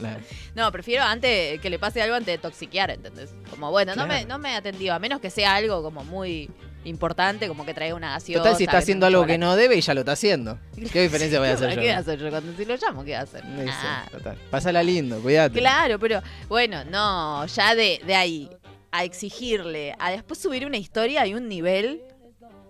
[0.56, 3.34] no, prefiero antes que le pase algo antes de toxiquear, ¿entendés?
[3.50, 6.50] Como, bueno, no, me, no me atendió, a menos que sea algo como muy
[6.84, 8.42] importante, como que traiga una gaseosa.
[8.44, 10.58] Total, si está haciendo algo que no debe y ya lo está haciendo.
[10.92, 11.76] ¿Qué diferencia voy a hacer yo?
[11.76, 12.30] ¿Qué voy a hacer yo?
[12.32, 13.46] Cuando si lo llamo, ¿qué voy a hacer?
[13.46, 14.38] No sé, Ah, total.
[14.50, 15.60] Pásala lindo, cuídate.
[15.60, 18.50] claro, pero bueno, no, ya de, de ahí
[18.92, 22.02] a exigirle, a después subir una historia y un nivel,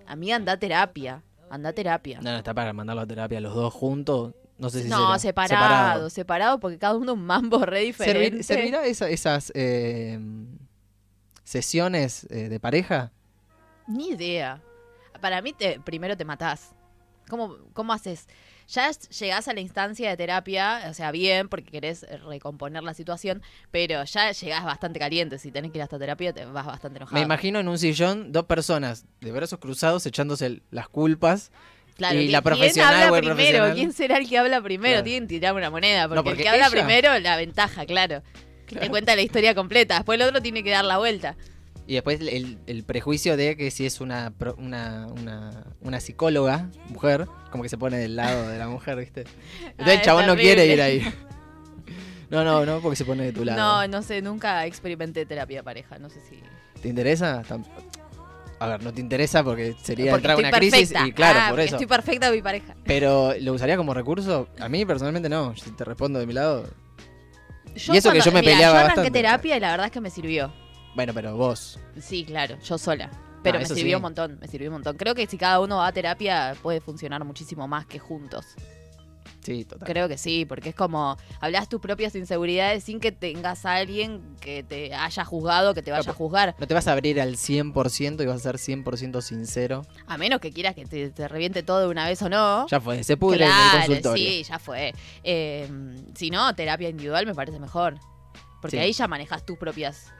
[0.06, 2.20] a mí anda terapia, anda a terapia.
[2.22, 4.34] No, no, está para mandarlo a terapia los dos juntos.
[4.58, 8.44] No sé si no, será- separado, separado, porque cada uno un mambo re Servir- diferente.
[8.44, 10.20] ¿Servirá esa- esas eh,
[11.44, 13.12] sesiones eh, de pareja?
[13.88, 14.62] Ni idea.
[15.20, 16.72] Para mí, te, primero te matás.
[17.30, 18.28] ¿Cómo, ¿Cómo haces?
[18.74, 22.94] Ya llegás a la instancia de terapia, o sea, bien, porque querés eh, recomponer la
[22.94, 25.38] situación, pero ya llegás bastante caliente.
[25.40, 27.16] Si tenés que ir hasta terapia, te vas bastante enojado.
[27.20, 31.52] Me imagino en un sillón dos personas de brazos cruzados echándose las culpas.
[31.98, 33.36] Claro, y ¿quién- la ¿quién profesional habla o el primero?
[33.38, 33.74] profesional?
[33.76, 34.92] ¿Quién será el que habla primero?
[34.94, 35.04] Claro.
[35.04, 38.24] Tienen que tirar una moneda, porque, No, porque el que habla primero, la ventaja, claro.
[38.68, 41.36] Te cuenta la historia completa, después el otro tiene que dar la vuelta.
[41.92, 47.28] Y después el, el prejuicio de que si es una, una, una, una psicóloga, mujer,
[47.50, 49.22] como que se pone del lado de la mujer, ¿viste?
[49.62, 51.14] Entonces Ah, el es chabón no quiere ir ahí.
[52.30, 53.60] No, no, no, porque se pone de tu lado.
[53.60, 56.40] No, no sé, nunca experimenté terapia de pareja, no sé si...
[56.82, 57.44] ¿Te interesa?
[58.60, 61.08] A ver, no te interesa porque sería Porque entrar en una crisis perfecta.
[61.08, 61.76] y claro, Ah, por eso.
[61.76, 62.74] Estoy perfecta con mi pareja.
[62.86, 64.48] Pero ¿lo usaría como recurso?
[64.62, 65.58] A mí personalmente no.
[65.58, 66.70] Si te respondo de mi lado.
[67.76, 69.12] Yo Y eso que yo me mira, peleaba Yo arranqué bastante.
[69.20, 70.54] terapia y la verdad es que me sirvió.
[70.96, 71.80] Bueno, pero vos.
[72.00, 73.10] Sí, claro, yo sola.
[73.44, 73.96] Pero Ah, me sirvió sí.
[73.96, 74.98] un montón, me sirvió un montón.
[74.98, 78.46] Creo que si cada uno va a terapia puede funcionar muchísimo más que juntos.
[79.44, 79.88] Sí, total.
[79.88, 84.36] Creo que sí, porque es como hablas tus propias inseguridades sin que tengas a alguien
[84.40, 86.54] que te haya juzgado, que te vaya a juzgar.
[86.60, 89.82] No te vas a abrir al 100% y vas a ser 100% sincero.
[90.06, 92.68] A menos que quieras que te, te reviente todo de una vez o no.
[92.68, 94.24] Ya fue, se pudre en el consultorio.
[94.30, 94.94] sí, ya fue.
[95.24, 95.68] Eh,
[96.14, 97.96] si no, terapia individual me parece mejor.
[98.62, 98.84] Porque Sí.
[98.84, 100.14] ahí ya manejas tus propias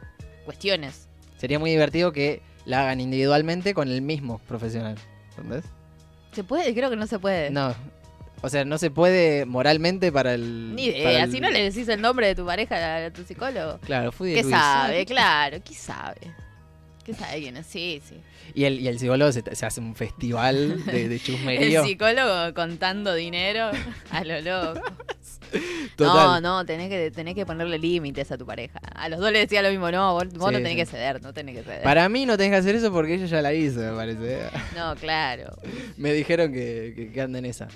[0.46, 1.08] cuestiones.
[1.38, 4.96] Sería muy divertido que la hagan individualmente con el mismo profesional.
[5.32, 5.66] ¿Entendés?
[6.34, 6.74] ¿Se puede?
[6.74, 7.50] Creo que no se puede.
[7.50, 7.74] No.
[8.44, 10.76] O sea, no se puede moralmente para el.
[10.76, 11.24] Ni idea.
[11.24, 13.80] el- Si no le decís el nombre de tu pareja a tu psicólogo.
[13.80, 14.56] Claro, fui de ¿Qué Luis.
[14.56, 15.06] sabe?
[15.06, 16.20] Claro, ¿qué sabe?
[17.04, 17.66] ¿Qué sabe quién es?
[17.68, 18.20] Sí, sí.
[18.54, 21.84] Y el, y el psicólogo se, se hace un festival de, de El chusmerío.
[21.86, 23.70] psicólogo contando dinero
[24.12, 24.82] a lo loco.
[25.96, 26.42] Total.
[26.42, 28.80] No, no, tenés que, tenés que ponerle límites a tu pareja.
[28.96, 30.76] A los dos les decía lo mismo, no, vos, vos Sí, no tenés sí.
[30.78, 31.84] que ceder, no tenés que ceder.
[31.84, 34.50] Para mí no tenés que hacer eso porque ella ya la hizo, me parece.
[34.76, 35.54] No, claro.
[35.98, 37.68] Me dijeron que, que, que anda en esa.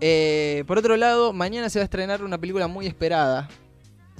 [0.00, 3.48] Eh, por otro lado, mañana se va a estrenar una película muy esperada,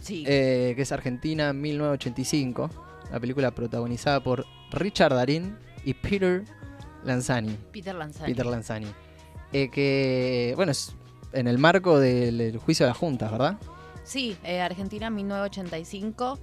[0.00, 0.24] Sí.
[0.26, 2.70] eh, que es Argentina 1985.
[3.10, 6.44] La película protagonizada por Richard Darín y Peter
[7.04, 7.56] Lanzani.
[7.72, 8.32] Peter Lanzani.
[8.32, 8.86] Peter Lanzani.
[9.52, 10.94] Eh, que, bueno, es
[11.32, 13.56] en el marco del, juicio de las juntas, ¿verdad?
[14.04, 16.38] Sí, eh, Argentina 1985.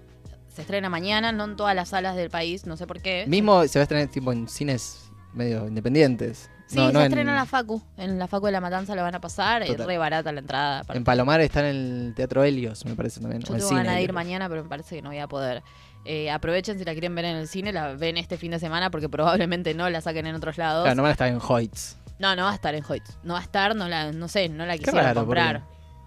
[0.47, 3.25] Se estrena mañana, no en todas las salas del país, no sé por qué.
[3.27, 6.49] Mismo se va a estrenar tipo en cines medio independientes.
[6.67, 7.81] Sí, no, se no estrena en la Facu.
[7.97, 9.63] En la Facu de la Matanza lo van a pasar.
[9.63, 10.79] Es re barata la entrada.
[10.79, 10.97] aparte.
[10.97, 13.41] en Palomar está en el Teatro Helios, me parece también.
[13.41, 15.63] Yo tengo ganas de ir mañana, pero me parece que no voy a poder.
[16.05, 18.89] Eh, aprovechen si la quieren ver en el cine, la ven este fin de semana
[18.89, 20.83] porque probablemente no la saquen en otros lados.
[20.83, 21.97] Claro, no van a estar en Hoyts.
[22.19, 23.03] No, no va a estar en Hoyt.
[23.23, 25.63] No va a estar, no la, no sé, no la quisieron raro, ¿por comprar.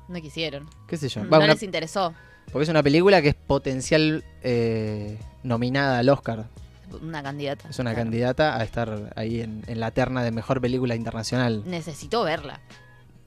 [0.08, 0.68] No quisieron.
[0.86, 1.24] ¿Qué sé yo?
[1.24, 2.14] No Va, una- les interesó.
[2.52, 6.44] porque es una película que es potencial eh, nominada al Oscar.
[7.00, 7.68] Una candidata.
[7.70, 8.04] Es una claro.
[8.04, 11.62] candidata a estar ahí en, en la terna de mejor película internacional.
[11.64, 12.60] Necesito verla.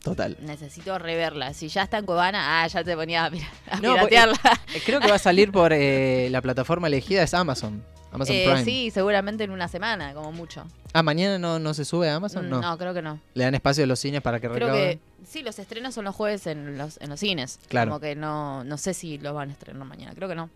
[0.03, 0.37] Total.
[0.41, 1.55] Necesito reverla.
[1.55, 4.37] Si ya está en Cubana, ah, ya te ponía a, pira- a No, piratearla.
[4.75, 7.83] Eh, Creo que va a salir por eh, la plataforma elegida, es Amazon.
[8.15, 8.65] Amazon Eh, Prime.
[8.65, 10.65] sí, seguramente en una semana, como mucho.
[10.93, 12.61] Ah, mañana no, no se sube a Amazon, Mm, no.
[12.61, 13.19] no, creo que no.
[13.33, 14.97] Le dan espacio a los cines para que Creo recauden.
[14.99, 17.59] que sí, los estrenos son los jueves en los, en los cines.
[17.69, 17.91] Claro.
[17.91, 20.13] Como que no, no sé si los van a estrenar mañana.
[20.15, 20.49] Creo que no.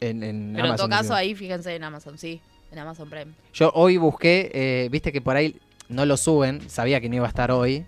[0.00, 1.14] En, en Pero en todo caso, digo.
[1.16, 2.40] ahí fíjense en Amazon, sí.
[2.70, 3.32] En Amazon Prime.
[3.54, 5.56] Yo hoy busqué, eh, viste que por ahí
[5.88, 7.84] no lo suben, sabía que no iba a estar hoy.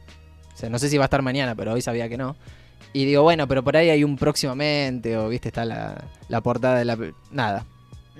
[0.54, 2.34] O sea, no sé si va a estar mañana, pero hoy sabía que no.
[2.92, 6.78] Y digo, bueno, pero por ahí hay un próximamente, o viste, está la, la portada
[6.78, 6.98] de la...
[7.30, 7.64] Nada,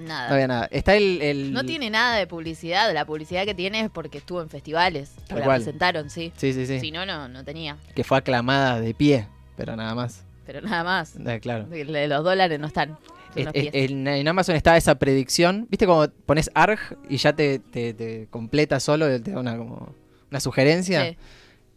[0.01, 0.29] Nada.
[0.29, 0.69] no había nada.
[0.71, 1.21] Está el...
[1.23, 2.93] el- No tiene nada de publicidad.
[2.93, 5.13] La publicidad que tiene es porque estuvo en festivales.
[5.29, 6.33] Tal la presentaron, sí.
[6.37, 6.81] Sí, sí, sí.
[6.81, 7.77] Si no, no, no tenía.
[7.95, 10.25] Que fue aclamada de pie, pero nada más.
[10.47, 11.15] Pero nada más.
[11.17, 11.67] Eh, claro.
[11.71, 12.97] Los dólares no están.
[13.37, 13.91] Es- los es- pies.
[13.91, 15.67] en, en Amazon está esa predicción.
[15.71, 19.95] ¿Viste cómo pones ARG y ya te, te- te completa solo, te da una, como,
[20.31, 21.05] una sugerencia?
[21.11, 21.17] Sí.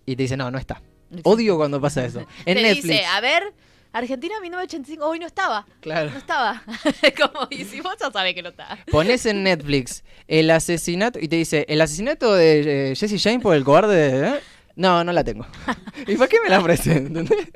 [0.05, 0.81] Y te dice, no, no está.
[1.23, 2.21] Odio cuando pasa eso.
[2.45, 2.83] En Te Netflix.
[2.87, 3.43] dice, a ver,
[3.93, 5.05] Argentina 1985.
[5.05, 5.65] Hoy no estaba.
[5.79, 6.09] Claro.
[6.11, 6.63] No estaba.
[7.17, 8.77] Como, y si vos ya sabés que no está.
[8.91, 13.55] Pones en Netflix el asesinato y te dice, el asesinato de eh, Jesse James por
[13.55, 13.95] el cobarde.
[14.11, 14.39] de- ¿eh?
[14.75, 15.45] No, no la tengo.
[16.07, 17.07] ¿Y para qué me la ofrecen?
[17.07, 17.49] ¿Entendés?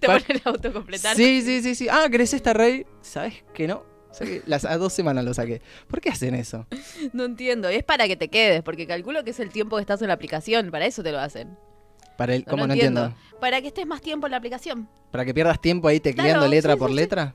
[0.00, 1.14] Te ponen el autocompletar.
[1.14, 1.88] Sí, sí, sí, sí.
[1.90, 2.86] Ah, ¿querés esta rey?
[3.02, 3.84] ¿Sabes que no?
[4.10, 5.60] Saqué- las, a dos semanas lo saqué.
[5.86, 6.66] ¿Por qué hacen eso?
[7.12, 7.68] No entiendo.
[7.68, 10.14] Es para que te quedes, porque calculo que es el tiempo que estás en la
[10.14, 10.70] aplicación.
[10.70, 11.58] Para eso te lo hacen.
[12.18, 13.04] Para el, No, ¿Cómo no no entiendo.
[13.04, 13.38] entiendo?
[13.40, 14.88] Para que estés más tiempo en la aplicación.
[15.12, 17.00] Para que pierdas tiempo ahí tecleando Claro, letra sí, por sí, sí.
[17.00, 17.34] letra.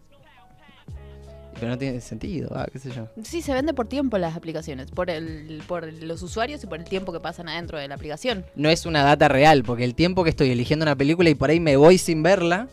[1.56, 3.08] Pero no tiene sentido, ah, qué sé yo.
[3.24, 4.92] Sí, se vende por tiempo las aplicaciones.
[4.92, 8.46] Por, el, por los usuarios y por el tiempo que pasan adentro de la aplicación.
[8.56, 11.50] No es una data real, porque el tiempo que estoy eligiendo una película y por
[11.50, 12.68] ahí me voy sin verla,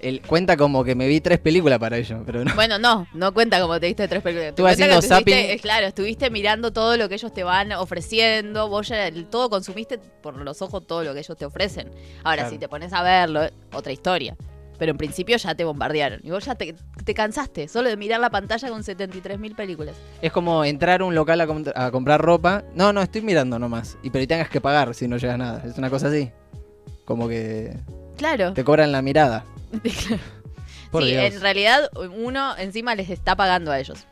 [0.00, 2.54] el, cuenta como que me vi tres películas para ello, pero no.
[2.54, 4.50] Bueno, no, no cuenta como te diste tres películas.
[4.50, 5.34] Estuve haciendo zapping.
[5.34, 8.68] eh, Claro, estuviste mirando todo lo que ellos te van ofreciendo.
[8.68, 11.90] Vos ya el- todo consumiste por los ojos todo lo que ellos te ofrecen.
[12.24, 12.50] Ahora, Claro.
[12.50, 14.36] si te pones a verlo, eh, otra historia.
[14.78, 16.20] Pero en principio ya te bombardearon.
[16.22, 16.72] Y vos ya te,
[17.04, 19.96] te cansaste solo de mirar la pantalla con 73.000 películas.
[20.22, 22.62] Es como entrar a un local a, com- a comprar ropa.
[22.76, 23.98] No, no, estoy mirando nomás.
[24.04, 25.64] Y pero y tengas que pagar si no llegas nada.
[25.66, 26.30] Es una cosa así.
[27.04, 27.76] Como que
[28.16, 28.52] Claro.
[28.52, 29.44] te cobran la mirada.
[30.90, 31.34] Por sí, Dios.
[31.34, 34.06] en realidad uno encima les está pagando a ellos.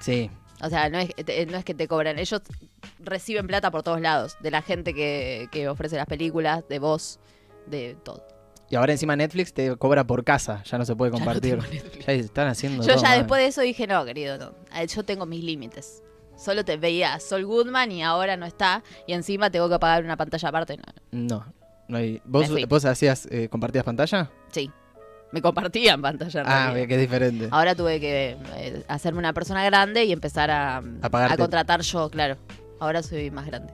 [0.00, 0.30] Sí.
[0.60, 2.40] O sea, no es, te- no es que te cobran, ellos
[3.00, 7.18] reciben plata por todos lados, de la gente que, que ofrece las películas, de vos,
[7.66, 8.26] de todo.
[8.70, 10.62] Y ahora encima Netflix te cobra por casa.
[10.64, 11.56] Ya no se puede Ya compartir.
[11.58, 12.06] Netflix.
[12.06, 14.54] Ya están haciendo Yo todo ya después de eso dije, no, querido, no,
[14.86, 16.02] yo tengo mis límites.
[16.36, 20.16] Solo te veía Sol Goodman y ahora no está, y encima tengo que pagar una
[20.16, 20.78] pantalla aparte.
[20.78, 21.52] No, No.
[21.92, 22.20] No hay...
[22.24, 22.48] ¿Vos.
[22.68, 24.30] ¿Vos hacías, eh, compartías pantalla?
[24.50, 24.70] sí,
[25.30, 26.42] me compartían pantalla.
[26.44, 27.48] Ah, que es diferente.
[27.50, 32.36] Ahora tuve que eh, hacerme una persona grande y empezar a, A contratar yo, claro.
[32.80, 33.72] Ahora soy más grande.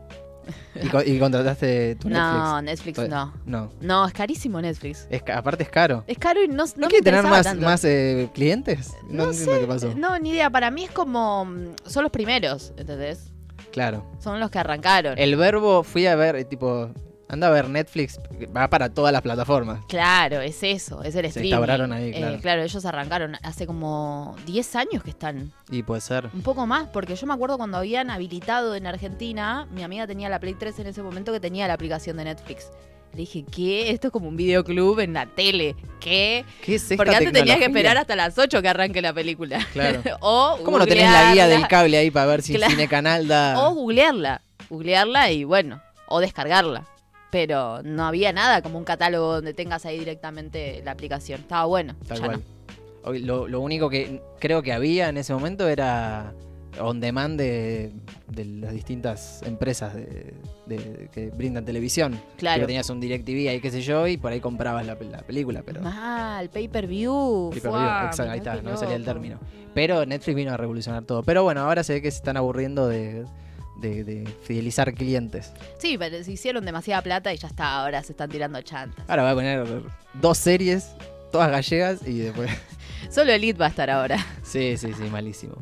[0.81, 2.97] ¿Y, co- y contrataste tu No, Netflix?
[2.97, 3.35] Netflix no.
[3.45, 3.71] No.
[3.81, 5.07] No, es carísimo Netflix.
[5.11, 6.05] Es ca- aparte es caro.
[6.07, 7.65] Es caro y no, no, ¿No, me tener más, tanto.
[7.67, 8.93] más eh, clientes?
[9.11, 9.93] No, No entiendo qué pasó.
[9.97, 10.49] No, ni idea.
[10.51, 11.45] Para mí es como.
[11.45, 13.33] mm, Son los primeros, ¿entendés?
[13.73, 14.07] Claro.
[14.21, 15.19] Son los que arrancaron.
[15.19, 16.91] El verbo fui a ver, tipo,
[17.29, 18.19] anda a ver Netflix,
[18.57, 19.85] va para todas las plataformas.
[19.89, 21.49] Claro, es eso, es el Se streaming.
[21.51, 22.63] instauraron ahí, Eh, claro.
[22.63, 25.53] ellos arrancaron hace como 10 años que están.
[25.71, 26.31] Y puede ser.
[26.33, 30.29] Un poco más, porque yo me acuerdo cuando habían habilitado en Argentina, mi amiga tenía
[30.29, 32.71] la Play 3 en ese momento que tenía la aplicación de Netflix.
[33.13, 33.91] Le dije, ¿qué?
[33.91, 35.75] Esto es como un videoclub en la tele.
[35.99, 36.45] ¿Qué?
[36.63, 37.67] ¿Qué es esta Porque antes tenías que tecnología?
[37.67, 39.67] esperar hasta las 8 que arranque la película.
[39.73, 40.03] Claro.
[40.21, 42.71] o ¿Cómo no tenés la guía del cable ahí para ver si Claro.
[42.71, 43.59] Cine Canal da...?
[43.67, 44.43] O googlearla.
[44.69, 46.85] Googlearla y bueno, o descargarla.
[47.31, 51.41] Pero no había nada como un catálogo donde tengas ahí directamente la aplicación.
[51.41, 51.95] Estaba bueno.
[52.07, 52.39] Tal ya cual.
[52.39, 52.59] no.
[53.11, 56.35] Hoy Lo, lo único que creo que había en ese momento era
[56.81, 57.93] on demand de,
[58.29, 60.35] de las distintas empresas de,
[60.67, 62.21] de- que brindan televisión.
[62.37, 62.61] Claro.
[62.61, 65.63] Que tenías un DirecTV ahí, qué sé yo, y por ahí comprabas la, la película,
[65.65, 65.81] pero...
[65.81, 67.51] Mal, pay per view.
[67.51, 69.39] Pay per view, exacto, ahí está, no me salía el término.
[69.75, 71.23] Pero Netflix vino a revolucionar todo.
[71.23, 73.25] Pero bueno, ahora se ve que se están aburriendo de,
[73.79, 75.53] de- de fidelizar clientes.
[75.79, 79.05] Sí, pero se hicieron demasiada plata y ya está, ahora se están tirando chantas.
[79.09, 79.83] Ahora voy a poner
[80.15, 80.89] dos series,
[81.33, 82.51] todas gallegas, y después...
[83.11, 84.25] Solo Elite va a estar ahora.
[84.43, 85.55] sí, sí, sí, malísimo.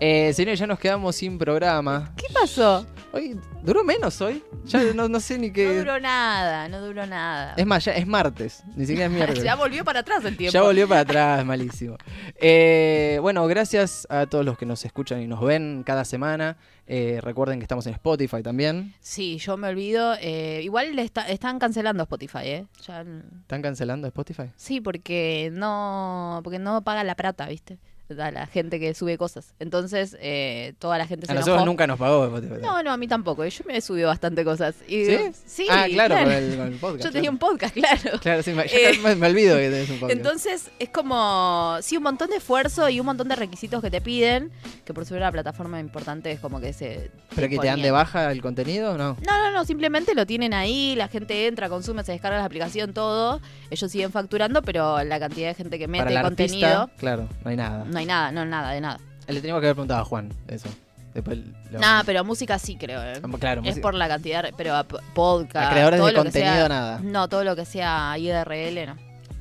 [0.00, 2.12] Eh, señores, ya nos quedamos sin programa.
[2.16, 2.86] ¿Qué pasó?
[3.16, 4.42] Hoy duró menos hoy.
[4.66, 5.78] Ya no, no sé ni No qué.
[5.78, 7.54] duró nada, no duró nada.
[7.56, 9.42] Es más, ya es martes, ni siquiera es miércoles.
[9.42, 10.52] ya volvió para atrás el tiempo.
[10.52, 11.96] Ya volvió para atrás, malísimo.
[12.40, 16.56] Eh, bueno, gracias a todos los que nos escuchan y nos ven cada semana.
[16.86, 18.94] Eh, recuerden que estamos en Spotify también.
[19.00, 20.14] Sí, yo me olvido.
[20.20, 22.66] eh, igual le está- están cancelando Spotify, ¿eh?
[22.86, 23.04] Ya,
[23.40, 24.50] ¿Están cancelando Spotify?
[24.56, 27.78] sí, porque no, porque no paga la plata, ¿viste?
[28.08, 29.52] A la gente que sube cosas.
[29.58, 31.66] Entonces, eh, toda la gente se A nosotros enojó.
[31.66, 32.60] nunca nos pagó Spotify.
[32.62, 33.44] No, no, a mí tampoco.
[33.44, 34.76] Yo me he subido bastante cosas.
[34.86, 35.18] Y, ¿Sí?
[35.46, 37.04] Sí, ah, claro, Con, el, con el podcast.
[37.04, 38.18] Yo tenía un podcast, claro.
[38.20, 40.16] Claro, sí, me, yo Eh, me, me olvido que tenés un podcast.
[40.18, 44.00] Entonces es como, sí, un montón de esfuerzo y un montón de requisitos que te
[44.00, 44.52] piden,
[44.84, 47.10] que por ser una plataforma importante es como que se...
[47.34, 49.16] ¿Pero que te dan de baja el contenido o no?
[49.26, 52.92] No, no, no, simplemente lo tienen ahí, la gente entra, consume, se descarga la aplicación,
[52.94, 53.40] todo.
[53.70, 57.28] Ellos siguen facturando, pero la cantidad de gente que mete Para el contenido, artista, claro,
[57.44, 57.84] no hay nada.
[57.84, 58.98] no hay nada, no, nada, de nada.
[59.28, 60.68] Le teníamos que haber preguntado a Juan eso.
[61.14, 61.38] Después
[61.70, 63.20] lo- Nada, pero música sí creo, ¿eh?
[63.40, 65.68] Claro, Es música- por la cantidad, pero a p- podcast.
[65.68, 67.00] A creadores todo de lo que contenido, sea- nada.
[67.02, 68.96] No, todo lo que sea IRL, no.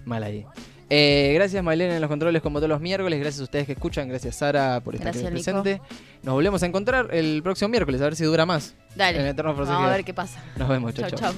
[0.06, 0.46] Mal ahí.
[0.90, 3.20] Eh, gracias Maylene en los controles como todos los miércoles.
[3.20, 4.08] Gracias a ustedes que escuchan.
[4.08, 5.32] Gracias Sara por estar aquí Nico.
[5.32, 5.82] presente.
[6.24, 8.76] Nos volvemos a encontrar el próximo miércoles a ver si dura más.
[8.96, 10.42] Dale, vamos a ver qué pasa.
[10.58, 10.94] Nos vemos.
[10.94, 11.10] Chau.
[11.10, 11.34] chau.